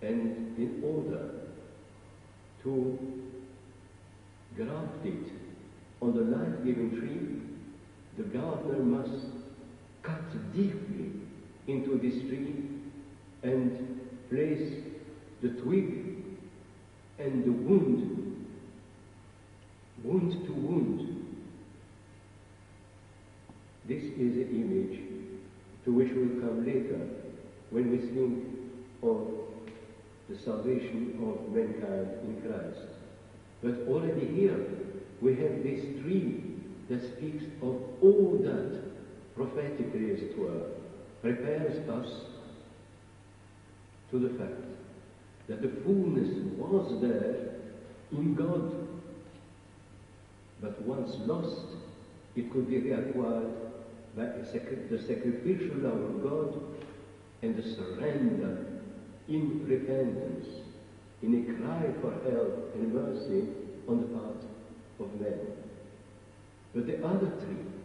And 0.00 0.56
in 0.58 0.82
order 0.84 1.30
to 2.62 2.98
graft 4.56 5.04
it 5.04 5.32
on 6.00 6.14
the 6.14 6.36
life-giving 6.36 6.90
tree, 6.98 7.42
the 8.16 8.24
gardener 8.24 8.82
must 8.82 9.37
cut 10.02 10.52
deeply 10.52 11.12
into 11.66 11.98
this 11.98 12.20
tree 12.28 12.64
and 13.42 14.00
place 14.30 14.82
the 15.42 15.48
twig 15.48 16.08
and 17.18 17.44
the 17.44 17.52
wound, 17.52 18.46
wound 20.02 20.32
to 20.46 20.52
wound. 20.52 21.26
This 23.86 24.02
is 24.02 24.36
an 24.36 24.48
image 24.50 25.00
to 25.84 25.92
which 25.92 26.10
we'll 26.12 26.40
come 26.40 26.66
later 26.66 27.00
when 27.70 27.90
we 27.90 27.98
think 27.98 28.44
of 29.02 29.38
the 30.28 30.38
salvation 30.38 31.18
of 31.22 31.54
mankind 31.54 32.08
in 32.24 32.42
Christ. 32.42 32.86
But 33.62 33.88
already 33.88 34.26
here 34.26 34.60
we 35.20 35.34
have 35.36 35.62
this 35.62 35.80
tree 36.02 36.42
that 36.88 37.02
speaks 37.16 37.44
of 37.62 37.80
all 38.02 38.38
that 38.42 38.87
prophetically, 39.38 40.10
as 40.10 40.20
it 40.20 40.36
were, 40.36 40.66
prepares 41.22 41.88
us 41.88 42.10
to 44.10 44.18
the 44.18 44.30
fact 44.30 44.64
that 45.48 45.62
the 45.62 45.68
fullness 45.82 46.28
was 46.56 47.00
there 47.00 47.54
in 48.12 48.34
God, 48.34 48.88
but 50.60 50.82
once 50.82 51.14
lost, 51.26 51.66
it 52.34 52.52
could 52.52 52.68
be 52.68 52.80
reacquired 52.80 53.54
by 54.16 54.24
the 54.24 54.44
sacrificial 54.44 55.76
love 55.76 56.00
of 56.00 56.22
God 56.22 56.60
and 57.42 57.56
the 57.56 57.62
surrender 57.62 58.66
in 59.28 59.64
repentance, 59.68 60.48
in 61.22 61.34
a 61.34 61.42
cry 61.54 61.92
for 62.00 62.12
help 62.28 62.74
and 62.74 62.92
mercy 62.92 63.46
on 63.86 64.00
the 64.00 64.06
part 64.18 64.42
of 64.98 65.20
men. 65.20 65.38
But 66.74 66.86
the 66.86 67.06
other 67.06 67.30
tree, 67.44 67.77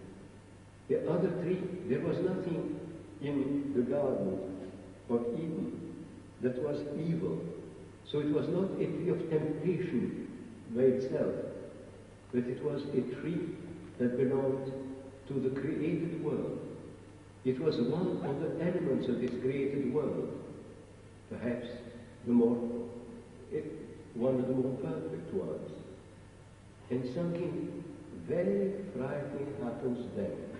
the 0.89 1.09
other 1.09 1.29
tree, 1.43 1.61
there 1.87 2.01
was 2.01 2.17
nothing 2.19 2.79
in 3.21 3.73
the 3.75 3.81
garden 3.81 4.69
of 5.09 5.25
Eden 5.33 6.05
that 6.41 6.61
was 6.61 6.79
evil. 6.99 7.41
So 8.11 8.19
it 8.19 8.29
was 8.29 8.47
not 8.49 8.71
a 8.79 8.85
tree 8.85 9.09
of 9.09 9.29
temptation 9.29 10.27
by 10.75 10.83
itself, 10.83 11.33
but 12.33 12.43
it 12.43 12.63
was 12.63 12.83
a 12.83 13.01
tree 13.21 13.55
that 13.99 14.17
belonged 14.17 14.71
to 15.27 15.33
the 15.33 15.49
created 15.61 16.23
world. 16.23 16.59
It 17.45 17.59
was 17.59 17.77
one 17.77 18.21
of 18.25 18.39
the 18.41 18.63
elements 18.63 19.07
of 19.07 19.21
this 19.21 19.31
created 19.41 19.93
world, 19.93 20.31
perhaps 21.29 21.67
the 22.25 22.33
more, 22.33 22.57
it, 23.51 23.65
one 24.13 24.35
of 24.35 24.47
the 24.47 24.53
more 24.53 24.77
perfect 24.77 25.33
ones. 25.33 25.71
And 26.89 27.03
something 27.13 27.83
very 28.27 28.73
frightening 28.95 29.53
happens 29.61 30.07
then. 30.15 30.52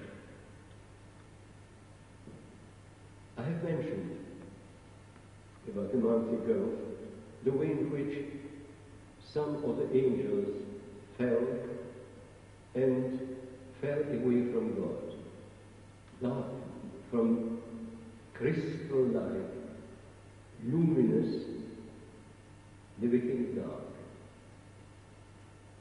I 3.43 3.47
have 3.47 3.63
mentioned 3.63 4.17
about 5.67 5.93
a 5.93 5.97
month 5.97 6.31
ago 6.31 6.69
the 7.43 7.51
way 7.51 7.71
in 7.71 7.91
which 7.91 8.25
some 9.33 9.65
of 9.65 9.77
the 9.77 9.97
angels 9.97 10.63
fell 11.17 11.45
and 12.75 13.19
fell 13.81 13.99
away 13.99 14.49
from 14.53 14.75
God. 14.79 15.13
not 16.21 16.45
from 17.11 17.59
crystal 18.33 19.03
light, 19.11 19.51
luminous, 20.65 21.43
they 23.01 23.07
became 23.07 23.55
dark. 23.55 23.83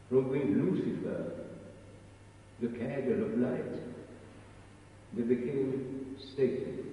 From 0.09 0.33
being 0.33 0.59
Lucifer, 0.65 1.33
the 2.61 2.69
carrier 2.77 3.25
of 3.25 3.39
light, 3.39 3.73
they 5.15 5.23
became 5.23 6.17
Satan, 6.37 6.92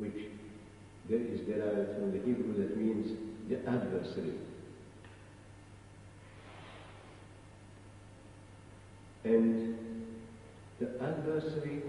which 0.00 0.26
there 1.08 1.20
is 1.20 1.40
derived 1.40 1.98
from 1.98 2.12
the 2.12 2.18
Hebrew 2.18 2.54
that 2.56 2.76
means 2.76 3.16
the 3.48 3.58
adversary. 3.68 4.34
And 9.24 9.76
the 10.78 10.88
adversary 11.02 11.82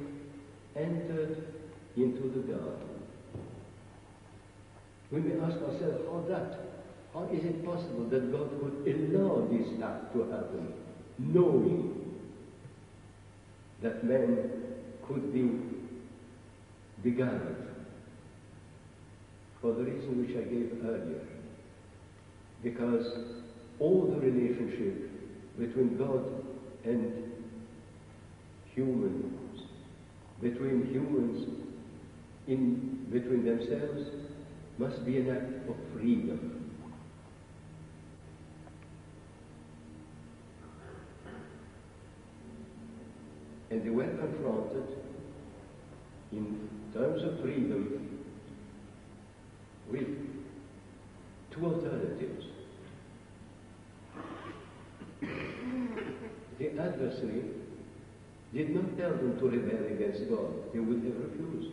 entered 0.76 1.38
into 1.96 2.30
the 2.30 2.54
garden. 2.54 2.90
We 5.12 5.20
may 5.20 5.42
ask 5.42 5.58
ourselves, 5.58 6.04
how 6.10 6.26
that? 6.30 6.60
How 7.14 7.28
is 7.32 7.44
it 7.44 7.66
possible 7.66 8.06
that 8.10 8.32
God 8.32 8.62
would 8.62 8.88
allow 8.88 9.48
this 9.52 9.68
act 9.84 10.14
to 10.14 10.24
happen, 10.32 10.74
knowing 11.20 12.20
that 13.82 14.04
man 14.04 14.50
could 15.08 15.34
be 15.34 15.50
beguiled? 17.04 17.56
For 19.62 19.74
the 19.74 19.84
reason 19.84 20.26
which 20.26 20.36
I 20.36 20.50
gave 20.50 20.72
earlier. 20.84 21.22
Because 22.64 23.06
all 23.80 24.08
the 24.08 24.20
relationship 24.20 25.10
between 25.60 25.98
God 25.98 26.44
and 26.84 27.32
humans, 28.74 29.62
between 30.42 30.88
humans 30.88 31.48
in 32.48 33.08
between 33.12 33.46
themselves, 33.46 34.10
must 34.80 35.06
be 35.06 35.18
an 35.18 35.30
act 35.30 35.70
of 35.70 35.76
freedom. 35.94 36.58
And 43.70 43.86
they 43.86 43.90
were 43.90 44.06
confronted 44.06 44.88
in 46.32 46.70
terms 46.94 47.24
of 47.24 47.42
freedom 47.42 48.11
two 51.52 51.66
alternatives. 51.66 52.46
the 56.58 56.70
adversary 56.80 57.44
did 58.54 58.76
not 58.76 58.98
tell 58.98 59.12
them 59.12 59.40
to 59.40 59.50
rebel 59.50 59.86
against 59.88 60.30
God. 60.30 60.74
They 60.74 60.80
would 60.80 61.04
have 61.04 61.16
refused. 61.16 61.72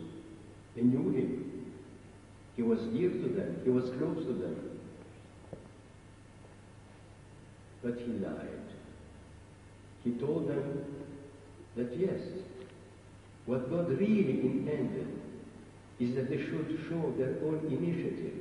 They 0.75 0.81
knew 0.81 1.11
him. 1.11 1.73
He 2.55 2.61
was 2.63 2.79
near 2.91 3.09
to 3.09 3.29
them. 3.29 3.61
He 3.63 3.69
was 3.69 3.89
close 3.91 4.25
to 4.25 4.33
them. 4.33 4.79
But 7.83 7.97
he 7.99 8.11
lied. 8.13 8.59
He 10.03 10.11
told 10.11 10.49
them 10.49 10.85
that 11.75 11.97
yes, 11.97 12.19
what 13.45 13.69
God 13.69 13.89
really 13.89 14.41
intended 14.41 15.21
is 15.99 16.15
that 16.15 16.29
they 16.29 16.37
should 16.37 16.79
show 16.89 17.13
their 17.17 17.35
own 17.43 17.59
initiative, 17.69 18.39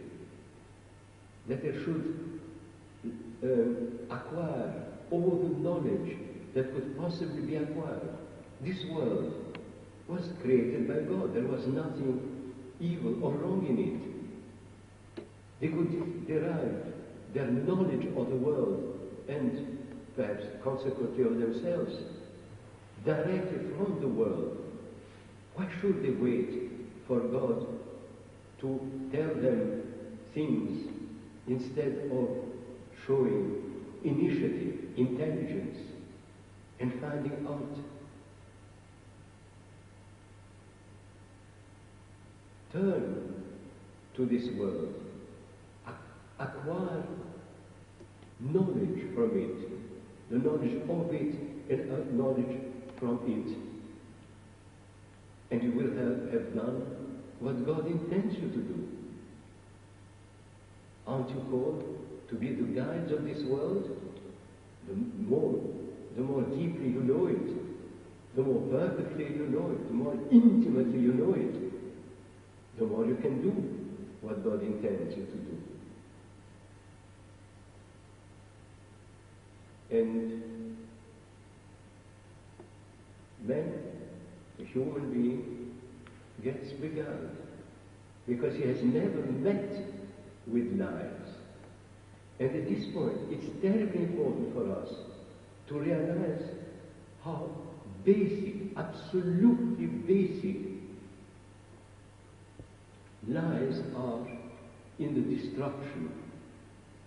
that 1.48 1.62
they 1.62 1.72
should 1.72 2.40
uh, 3.42 4.14
acquire 4.14 4.74
all 5.10 5.40
the 5.42 5.60
knowledge 5.60 6.16
that 6.54 6.72
could 6.72 6.96
possibly 6.98 7.42
be 7.42 7.56
acquired. 7.56 8.16
This 8.60 8.84
world 8.90 9.58
was 10.06 10.22
created 10.42 10.88
by 10.88 11.00
God. 11.00 11.34
There 11.34 11.44
was 11.44 11.66
nothing 11.66 12.52
evil 12.80 13.22
or 13.24 13.32
wrong 13.32 13.66
in 13.68 13.78
it. 13.78 15.24
They 15.60 15.68
could 15.68 16.26
derive 16.26 16.94
their 17.34 17.46
knowledge 17.46 18.06
of 18.16 18.30
the 18.30 18.36
world 18.36 18.98
and 19.28 19.78
perhaps 20.16 20.44
consequently 20.64 21.24
of 21.24 21.38
themselves 21.38 21.94
directly 23.04 23.58
from 23.76 23.98
the 24.00 24.08
world. 24.08 24.56
Why 25.54 25.68
should 25.80 26.02
they 26.02 26.10
wait 26.10 26.77
for 27.08 27.20
God 27.20 27.66
to 28.60 29.08
tell 29.10 29.34
them 29.42 29.82
things 30.34 30.90
instead 31.48 32.10
of 32.12 32.28
showing 33.06 33.62
initiative, 34.04 34.74
intelligence, 34.96 35.78
and 36.78 36.92
finding 37.00 37.46
out? 37.48 37.78
Turn 42.72 43.44
to 44.14 44.26
this 44.26 44.50
world, 44.58 44.94
acquire 46.38 47.02
knowledge 48.40 49.14
from 49.14 49.30
it, 49.34 50.30
the 50.30 50.38
knowledge 50.38 50.76
of 50.88 51.14
it 51.14 51.34
and 51.70 52.18
knowledge 52.18 52.58
from 52.98 53.18
it. 53.26 53.67
And 55.50 55.62
you 55.62 55.72
will 55.72 55.90
have, 55.96 56.32
have 56.32 56.54
done 56.54 57.22
what 57.40 57.64
God 57.64 57.86
intends 57.86 58.34
you 58.34 58.48
to 58.48 58.56
do. 58.56 58.88
Aren't 61.06 61.30
you 61.30 61.40
called 61.50 62.28
to 62.28 62.34
be 62.34 62.52
the 62.52 62.64
guides 62.78 63.12
of 63.12 63.24
this 63.24 63.42
world? 63.44 63.88
The 64.86 64.94
more, 64.94 65.58
the 66.16 66.22
more 66.22 66.42
deeply 66.42 66.88
you 66.88 67.02
know 67.02 67.26
it, 67.26 68.36
the 68.36 68.42
more 68.42 68.60
perfectly 68.70 69.24
you 69.24 69.46
know 69.48 69.70
it, 69.70 69.88
the 69.88 69.94
more 69.94 70.14
intimately 70.30 71.00
you 71.00 71.12
know 71.14 71.34
it, 71.34 72.78
the 72.78 72.84
more 72.84 73.06
you 73.06 73.16
can 73.16 73.42
do 73.42 73.50
what 74.20 74.44
God 74.44 74.62
intends 74.62 75.16
you 75.16 75.24
to 75.24 75.32
do. 75.32 75.58
And 79.90 80.76
then 83.46 83.72
the 83.84 83.87
human 84.78 85.12
being 85.12 85.74
gets 86.42 86.72
beguiled 86.72 87.36
because 88.26 88.54
he 88.54 88.62
has 88.62 88.82
never 88.82 89.22
met 89.46 89.72
with 90.46 90.78
lies. 90.78 91.34
And 92.38 92.54
at 92.54 92.68
this 92.68 92.86
point, 92.92 93.18
it's 93.30 93.46
terribly 93.60 94.02
important 94.02 94.54
for 94.54 94.70
us 94.80 94.90
to 95.68 95.78
realize 95.78 96.42
how 97.24 97.50
basic, 98.04 98.54
absolutely 98.76 99.86
basic 99.86 100.56
lies 103.26 103.82
are 103.96 104.26
in 104.98 105.14
the 105.14 105.36
destruction 105.36 106.10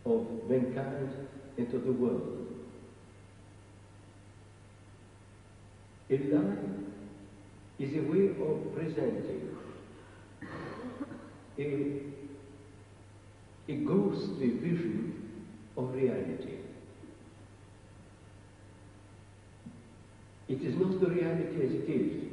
of 0.06 0.28
mankind 0.50 1.28
and 1.58 1.74
of 1.74 1.86
the 1.86 1.92
world. 1.94 2.48
A 6.10 6.18
lie 6.18 6.91
is 7.82 7.96
a 7.96 8.02
way 8.12 8.30
of 8.30 8.76
presenting 8.76 9.58
a, 11.58 12.02
a 13.68 13.76
ghostly 13.76 14.50
vision 14.50 15.42
of 15.76 15.94
reality. 15.96 16.58
It 20.48 20.62
is 20.62 20.76
not 20.76 21.00
the 21.00 21.08
reality 21.08 21.66
as 21.66 21.72
it 21.72 21.90
is, 21.90 22.24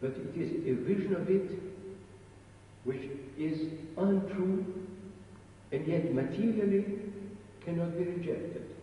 but 0.00 0.10
it 0.10 0.36
is 0.36 0.50
a 0.66 0.74
vision 0.82 1.14
of 1.14 1.28
it 1.28 1.50
which 2.84 3.10
is 3.36 3.68
untrue 3.96 4.64
and 5.72 5.86
yet 5.86 6.14
materially 6.14 6.84
cannot 7.64 7.98
be 7.98 8.04
rejected. 8.04 8.77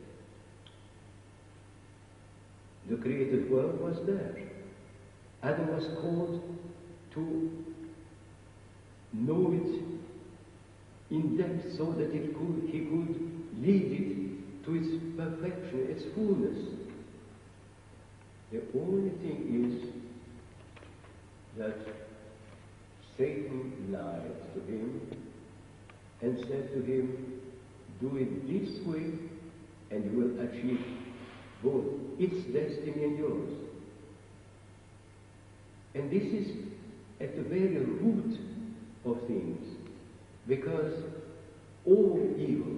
The 2.90 2.98
created 2.98 3.50
world 3.50 3.80
was 3.82 3.98
there. 4.06 4.36
Adam 5.42 5.68
was 5.76 5.86
called 6.02 6.42
to 7.14 7.52
know 9.14 9.52
it 9.54 9.82
in 11.12 11.38
depth 11.38 11.78
so 11.78 11.92
that 11.94 12.14
it 12.14 12.34
could, 12.36 12.70
he 12.72 12.80
could 12.80 13.62
lead 13.62 13.92
it 13.92 14.66
to 14.66 14.76
its 14.76 14.88
perfection, 15.18 15.88
its 15.90 16.04
fullness. 16.16 16.58
The 18.52 18.62
only 18.76 19.10
thing 19.22 19.40
is 19.66 19.90
that 21.58 21.78
Satan 23.18 23.88
lied 23.92 24.54
to 24.54 24.60
him 24.72 25.02
and 26.22 26.38
said 26.48 26.74
to 26.74 26.82
him, 26.82 27.42
Do 28.02 28.18
it 28.18 28.48
this 28.48 28.86
way 28.86 29.12
and 29.92 30.12
you 30.12 30.18
will 30.18 30.40
achieve 30.42 31.05
both 31.64 31.86
its 32.20 32.36
destiny 32.46 33.04
and 33.04 33.18
yours. 33.18 33.50
And 35.94 36.12
this 36.12 36.24
is 36.24 36.52
at 37.22 37.36
the 37.36 37.44
very 37.44 37.78
root 37.78 38.38
of 39.06 39.26
things, 39.28 39.78
because 40.48 40.94
all 41.86 42.36
evil 42.38 42.78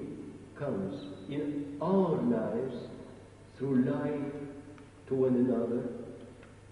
comes 0.58 1.06
in 1.30 1.78
our 1.82 2.16
lives 2.22 2.76
through 3.58 3.84
lying 3.84 4.32
to 5.08 5.16
one 5.16 5.36
another 5.36 5.84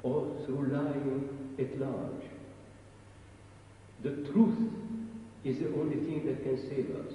or 0.04 0.36
through 0.46 0.68
lying 0.68 1.56
at 1.58 1.80
large. 1.80 2.24
The 4.04 4.32
truth 4.32 4.58
is 5.44 5.60
the 5.60 5.74
only 5.80 5.96
thing 5.96 6.26
that 6.28 6.44
can 6.44 6.58
save 6.70 6.96
us. 6.96 7.14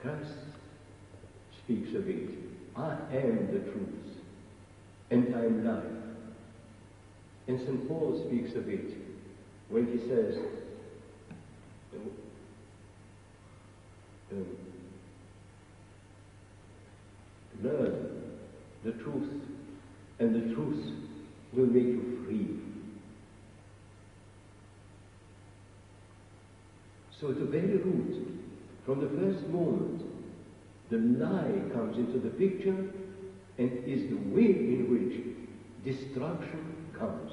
Christ 0.00 0.38
speaks 1.64 1.94
of 1.94 2.08
it. 2.08 2.30
I 2.76 2.98
am 3.16 3.48
the 3.52 3.60
truth, 3.70 4.18
and 5.10 5.34
I 5.34 5.44
am 5.46 5.64
life. 5.64 5.84
And 7.48 7.58
St. 7.60 7.88
Paul 7.88 8.22
speaks 8.26 8.54
of 8.54 8.68
it 8.68 8.90
when 9.68 9.86
he 9.86 9.98
says, 10.06 10.36
um, 14.32 14.56
learn 17.62 18.22
the 18.84 18.92
truth, 18.92 19.30
and 20.18 20.34
the 20.34 20.54
truth 20.54 20.84
will 21.54 21.66
make 21.66 21.84
you 21.84 22.24
free. 22.26 22.60
So 27.18 27.30
at 27.30 27.38
the 27.38 27.46
very 27.46 27.78
root, 27.78 28.42
from 28.84 29.00
the 29.00 29.08
first 29.08 29.46
moment, 29.48 30.02
the 30.90 30.98
lie 30.98 31.72
comes 31.72 31.96
into 31.96 32.18
the 32.18 32.30
picture 32.30 32.92
and 33.58 33.84
is 33.84 34.08
the 34.08 34.16
way 34.16 34.50
in 34.50 34.86
which 34.90 35.36
destruction 35.84 36.76
comes. 36.96 37.32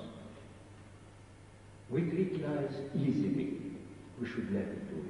We 1.89 2.01
treat 2.01 2.41
lies 2.41 2.73
easily. 2.95 3.57
We 4.19 4.27
should 4.27 4.51
never 4.51 4.65
do 4.65 5.05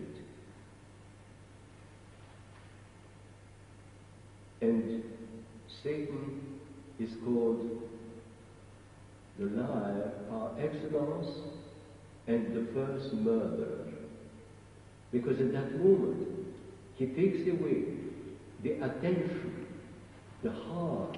it. 4.62 4.67
And 4.67 5.03
Satan 5.82 6.60
is 6.99 7.12
called 7.23 7.82
the 9.39 9.45
liar 9.45 10.12
par 10.29 10.51
excellence 10.60 11.27
and 12.27 12.53
the 12.53 12.71
first 12.73 13.13
murderer. 13.13 13.88
Because 15.12 15.39
at 15.39 15.51
that 15.53 15.77
moment, 15.77 16.27
he 16.95 17.08
takes 17.08 17.47
away 17.49 18.03
the 18.63 18.71
attention, 18.82 19.67
the 20.41 20.52
heart, 20.52 21.17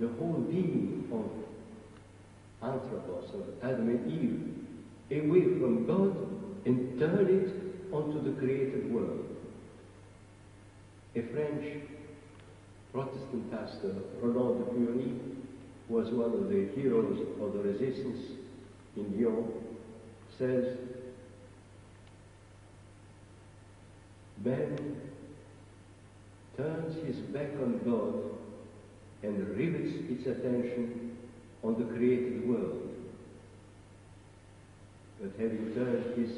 the 0.00 0.08
whole 0.18 0.44
being 0.50 1.08
of 1.12 2.70
Anthropos, 2.70 3.30
of 3.34 3.62
Adam 3.62 3.88
and 3.88 4.10
Eve, 4.10 5.22
away 5.22 5.42
from 5.42 5.86
God 5.86 6.16
and 6.66 6.98
turn 6.98 7.26
it 7.28 7.94
onto 7.94 8.22
the 8.22 8.38
created 8.38 8.92
world. 8.92 9.24
A 11.14 11.22
French 11.22 11.82
Protestant 12.92 13.50
pastor, 13.50 13.94
Roland 14.20 14.64
de 14.64 14.74
Pury, 14.74 15.14
was 15.88 16.08
one 16.10 16.32
of 16.32 16.48
the 16.48 16.68
heroes 16.74 17.20
of 17.40 17.52
the 17.52 17.60
resistance 17.60 18.32
in 18.96 19.18
Lyon, 19.18 19.52
says, 20.38 20.76
Man 24.44 24.96
turns 26.58 26.96
his 27.06 27.16
back 27.16 27.52
on 27.62 27.80
God 27.84 28.36
and 29.22 29.48
rivets 29.56 29.94
its 30.10 30.26
attention 30.26 31.16
on 31.62 31.78
the 31.78 31.84
created 31.94 32.48
world. 32.48 32.90
But 35.20 35.30
having 35.38 35.72
turned 35.74 36.16
his 36.16 36.36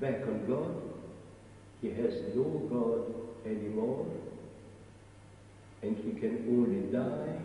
back 0.00 0.22
on 0.28 0.46
God, 0.46 0.82
he 1.80 1.88
has 1.88 2.12
no 2.34 2.44
God 2.70 3.14
anymore, 3.46 4.06
and 5.82 5.96
he 5.96 6.18
can 6.20 6.44
only 6.48 6.92
die 6.92 7.38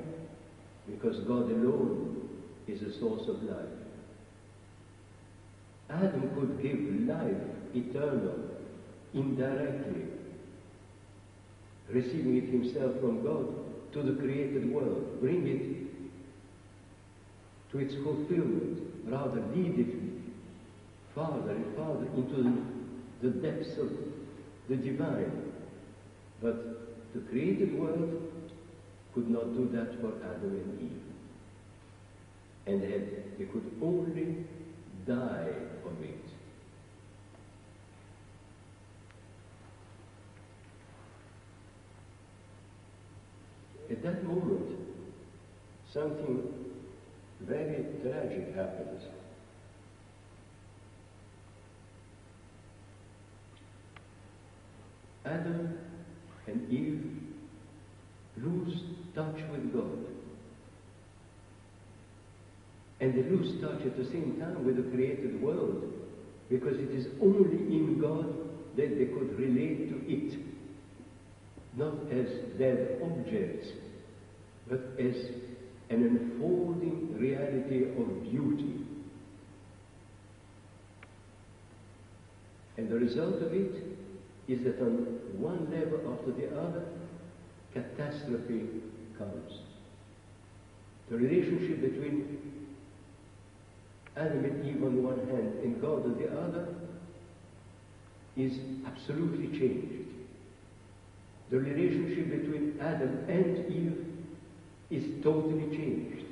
because 0.90 1.20
God 1.22 1.50
alone 1.52 2.30
is 2.68 2.82
the 2.82 2.94
source 2.94 3.28
of 3.28 3.44
life. 3.44 3.66
Adam 5.90 6.32
could 6.36 6.62
give 6.62 7.08
life 7.08 7.36
eternal 7.76 8.40
indirectly, 9.14 10.04
receiving 11.94 12.38
it 12.38 12.50
himself 12.50 13.00
from 13.00 13.24
God 13.24 13.48
to 13.94 14.02
the 14.02 14.14
created 14.14 14.72
world, 14.72 15.20
bring 15.20 15.48
it 15.48 15.82
to 17.72 17.80
its 17.80 17.96
fulfillment, 17.96 18.80
rather 19.06 19.42
lead 19.54 19.80
it 19.80 19.96
farther 21.14 21.52
and 21.52 21.76
farther 21.76 22.08
into 22.16 22.44
the, 23.22 23.28
the 23.28 23.40
depths 23.40 23.78
of 23.78 23.90
the 24.70 24.76
divine. 24.76 25.54
But 26.42 27.14
the 27.14 27.20
created 27.30 27.78
world 27.78 28.32
could 29.14 29.30
not 29.30 29.54
do 29.54 29.70
that 29.74 30.00
for 30.00 30.14
Adam 30.24 30.52
and 30.52 30.82
Eve. 30.82 31.02
And 32.68 32.82
they 33.38 33.46
could 33.46 33.72
only 33.82 34.46
die 35.06 35.50
of 35.86 36.04
it. 36.04 36.31
At 43.92 44.02
that 44.04 44.24
moment, 44.24 44.80
something 45.92 46.48
very 47.42 47.86
tragic 48.02 48.56
happens. 48.56 49.04
Adam 55.26 55.78
and 56.48 56.72
Eve 56.72 57.22
lose 58.38 58.82
touch 59.14 59.42
with 59.52 59.74
God. 59.74 60.06
And 63.02 63.14
they 63.14 63.24
lose 63.24 63.60
touch 63.62 63.86
at 63.86 63.98
the 63.98 64.06
same 64.06 64.38
time 64.40 64.64
with 64.64 64.78
the 64.78 64.84
created 64.96 65.42
world 65.42 65.92
because 66.50 66.78
it 66.78 66.92
is 66.92 67.08
only 67.22 67.58
in 67.58 68.00
God 68.00 68.26
that 68.78 68.98
they 68.98 69.06
could 69.06 69.38
relate 69.38 69.90
to 69.90 69.96
it, 70.08 70.40
not 71.76 71.94
as 72.12 72.28
dead 72.58 73.00
objects, 73.04 73.68
but 74.68 74.80
as 75.00 75.16
an 75.90 76.04
unfolding 76.04 77.18
reality 77.18 77.86
of 77.98 78.24
beauty. 78.24 78.86
And 82.78 82.90
the 82.90 82.96
result 82.96 83.42
of 83.42 83.54
it 83.54 83.74
is 84.48 84.64
that 84.64 84.80
on 84.82 85.20
one 85.38 85.70
level 85.72 86.14
after 86.14 86.32
the 86.32 86.48
other, 86.60 86.84
catastrophe 87.74 88.68
comes. 89.18 89.60
The 91.10 91.18
relationship 91.18 91.82
between 91.82 92.40
Adam 94.16 94.44
and 94.44 94.66
Eve 94.66 94.84
on 94.84 95.04
one 95.04 95.20
hand 95.28 95.60
and 95.64 95.82
God 95.82 96.06
on 96.06 96.18
the 96.18 96.30
other 96.32 96.68
is 98.36 98.58
absolutely 98.86 99.58
changed. 99.60 100.11
The 101.52 101.60
relationship 101.60 102.30
between 102.30 102.78
Adam 102.80 103.26
and 103.28 103.70
Eve 103.70 104.06
is 104.90 105.22
totally 105.22 105.70
changed. 105.76 106.26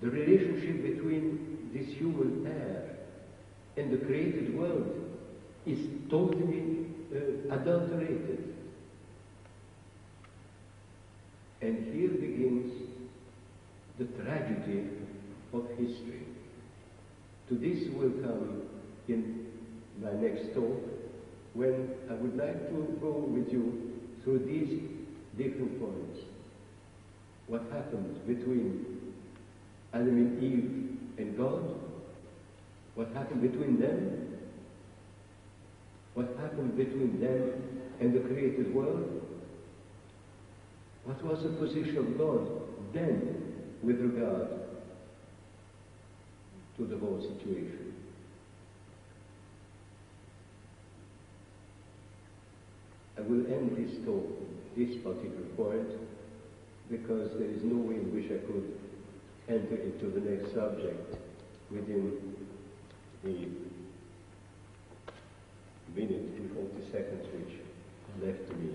The 0.00 0.08
relationship 0.08 0.82
between 0.82 1.68
this 1.74 1.86
human 1.98 2.42
pair 2.46 2.96
and 3.76 3.92
the 3.92 3.98
created 4.06 4.56
world 4.56 4.88
is 5.66 5.78
totally 6.08 6.86
uh, 7.14 7.54
adulterated. 7.54 8.54
And 11.60 11.92
here 11.92 12.08
begins 12.08 12.72
the 13.98 14.06
tragedy 14.22 14.88
of 15.52 15.68
history. 15.78 16.26
To 17.50 17.54
this 17.54 17.86
will 17.92 18.12
come 18.22 18.62
in 19.08 19.46
my 20.02 20.12
next 20.12 20.54
talk, 20.54 20.80
when 21.52 21.90
I 22.08 22.14
would 22.14 22.38
like 22.38 22.70
to 22.70 22.98
go 23.02 23.10
with 23.10 23.52
you 23.52 23.89
through 24.22 24.40
these 24.40 24.80
different 25.36 25.80
points. 25.80 26.20
What 27.46 27.62
happened 27.72 28.26
between 28.26 29.14
Adam 29.92 30.08
and 30.08 30.42
Eve 30.42 31.18
and 31.18 31.36
God? 31.36 31.64
What 32.94 33.08
happened 33.14 33.42
between 33.42 33.80
them? 33.80 34.38
What 36.14 36.36
happened 36.40 36.76
between 36.76 37.20
them 37.20 37.62
and 38.00 38.14
the 38.14 38.20
created 38.20 38.74
world? 38.74 39.20
What 41.04 41.24
was 41.24 41.42
the 41.42 41.48
position 41.50 41.96
of 41.96 42.18
God 42.18 42.48
then 42.92 43.54
with 43.82 44.00
regard 44.00 44.48
to 46.76 46.86
the 46.86 46.98
whole 46.98 47.20
situation? 47.20 47.89
I 53.20 53.22
will 53.24 53.46
end 53.52 53.76
this 53.76 54.02
talk, 54.06 54.24
this 54.76 54.96
particular 54.96 55.44
point, 55.54 55.90
because 56.90 57.30
there 57.38 57.50
is 57.50 57.62
no 57.62 57.76
way 57.76 57.96
in 57.96 58.14
which 58.14 58.32
I 58.32 58.40
could 58.46 58.78
enter 59.46 59.76
into 59.76 60.06
the 60.06 60.20
next 60.20 60.54
subject 60.54 61.16
within 61.70 62.34
the 63.22 63.30
minute 65.94 66.32
and 66.38 66.50
40 66.54 66.90
seconds 66.90 67.26
which 67.34 67.58
left 68.24 68.48
to 68.48 68.56
me. 68.56 68.72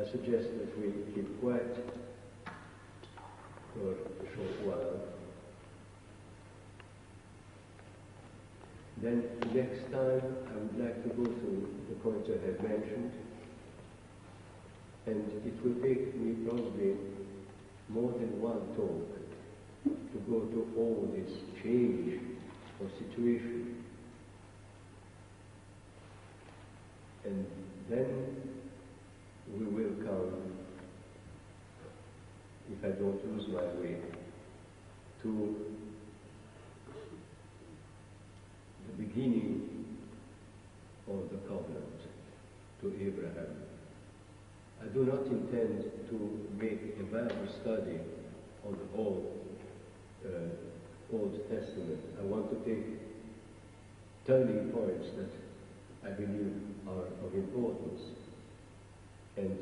I 0.00 0.10
suggest 0.10 0.48
that 0.56 0.78
we 0.80 0.92
keep 1.14 1.40
quiet 1.40 1.76
for 3.74 3.92
a 3.92 4.34
short 4.34 4.56
while. 4.64 5.09
Then 9.02 9.24
next 9.54 9.90
time 9.92 10.22
I 10.48 10.56
would 10.60 10.78
like 10.78 11.02
to 11.02 11.08
go 11.10 11.24
through 11.24 11.74
the 11.88 11.94
points 11.96 12.28
I 12.28 12.46
have 12.46 12.60
mentioned 12.62 13.12
and 15.06 15.24
it 15.46 15.64
will 15.64 15.74
take 15.82 16.14
me 16.16 16.34
probably 16.46 16.96
more 17.88 18.12
than 18.12 18.40
one 18.40 18.60
talk 18.76 19.20
to 19.84 20.18
go 20.28 20.40
to 20.40 20.72
all 20.76 21.08
this 21.16 21.32
change 21.62 22.20
of 22.80 22.90
situation. 22.98 23.84
And 27.24 27.46
then 27.88 28.42
we 29.52 29.64
will 29.64 29.94
come, 30.04 30.52
if 32.72 32.84
I 32.84 32.88
don't 32.88 33.36
lose 33.36 33.48
my 33.48 33.62
way, 33.80 33.96
to 35.22 35.56
the 38.86 38.89
beginning 39.00 39.86
of 41.08 41.30
the 41.30 41.38
covenant 41.48 42.00
to 42.82 42.86
Abraham. 43.00 43.56
I 44.82 44.86
do 44.88 45.04
not 45.04 45.24
intend 45.26 45.84
to 46.10 46.48
make 46.58 46.96
a 47.00 47.04
Bible 47.04 47.48
study 47.62 47.98
on 48.66 48.72
the 48.72 48.96
whole 48.96 49.36
uh, 50.24 51.12
Old 51.12 51.34
Testament. 51.48 52.00
I 52.20 52.24
want 52.24 52.50
to 52.50 52.56
take 52.68 52.84
turning 54.26 54.70
points 54.70 55.08
that 55.16 55.30
I 56.06 56.12
believe 56.12 56.54
are 56.86 57.26
of 57.26 57.34
importance 57.34 58.02
and 59.36 59.58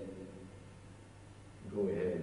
go 1.75 1.83
ahead. 1.89 2.23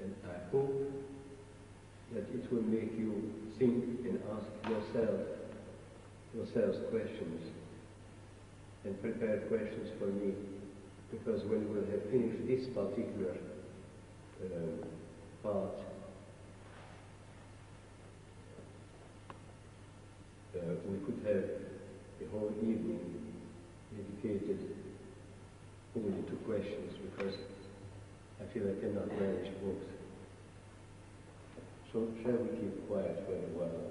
And 0.00 0.14
I 0.24 0.50
hope 0.52 1.07
that 2.14 2.24
it 2.34 2.52
will 2.52 2.62
make 2.62 2.96
you 2.98 3.32
think 3.58 3.84
and 4.04 4.20
ask 4.36 4.70
yourself 4.70 5.20
yourselves 6.34 6.78
questions 6.90 7.42
and 8.84 9.00
prepare 9.02 9.38
questions 9.48 9.90
for 9.98 10.06
me, 10.06 10.32
because 11.10 11.42
when 11.44 11.68
we'll 11.72 11.84
have 11.90 12.04
finished 12.10 12.46
this 12.46 12.68
particular 12.68 13.34
uh, 14.44 14.86
part, 15.42 15.80
uh, 20.54 20.60
we 20.86 20.98
could 21.04 21.20
have 21.26 21.44
the 22.20 22.26
whole 22.30 22.52
evening 22.62 23.00
dedicated 23.96 24.74
only 25.96 26.22
to 26.22 26.36
questions, 26.46 26.94
because 27.10 27.34
I 28.40 28.52
feel 28.52 28.64
I 28.64 28.80
cannot 28.80 29.08
manage 29.18 29.50
both. 29.62 29.97
So 31.90 32.06
shall 32.22 32.32
we 32.32 32.48
keep 32.58 32.86
quiet 32.86 33.24
for 33.24 33.32
a 33.32 33.36
while? 33.56 33.88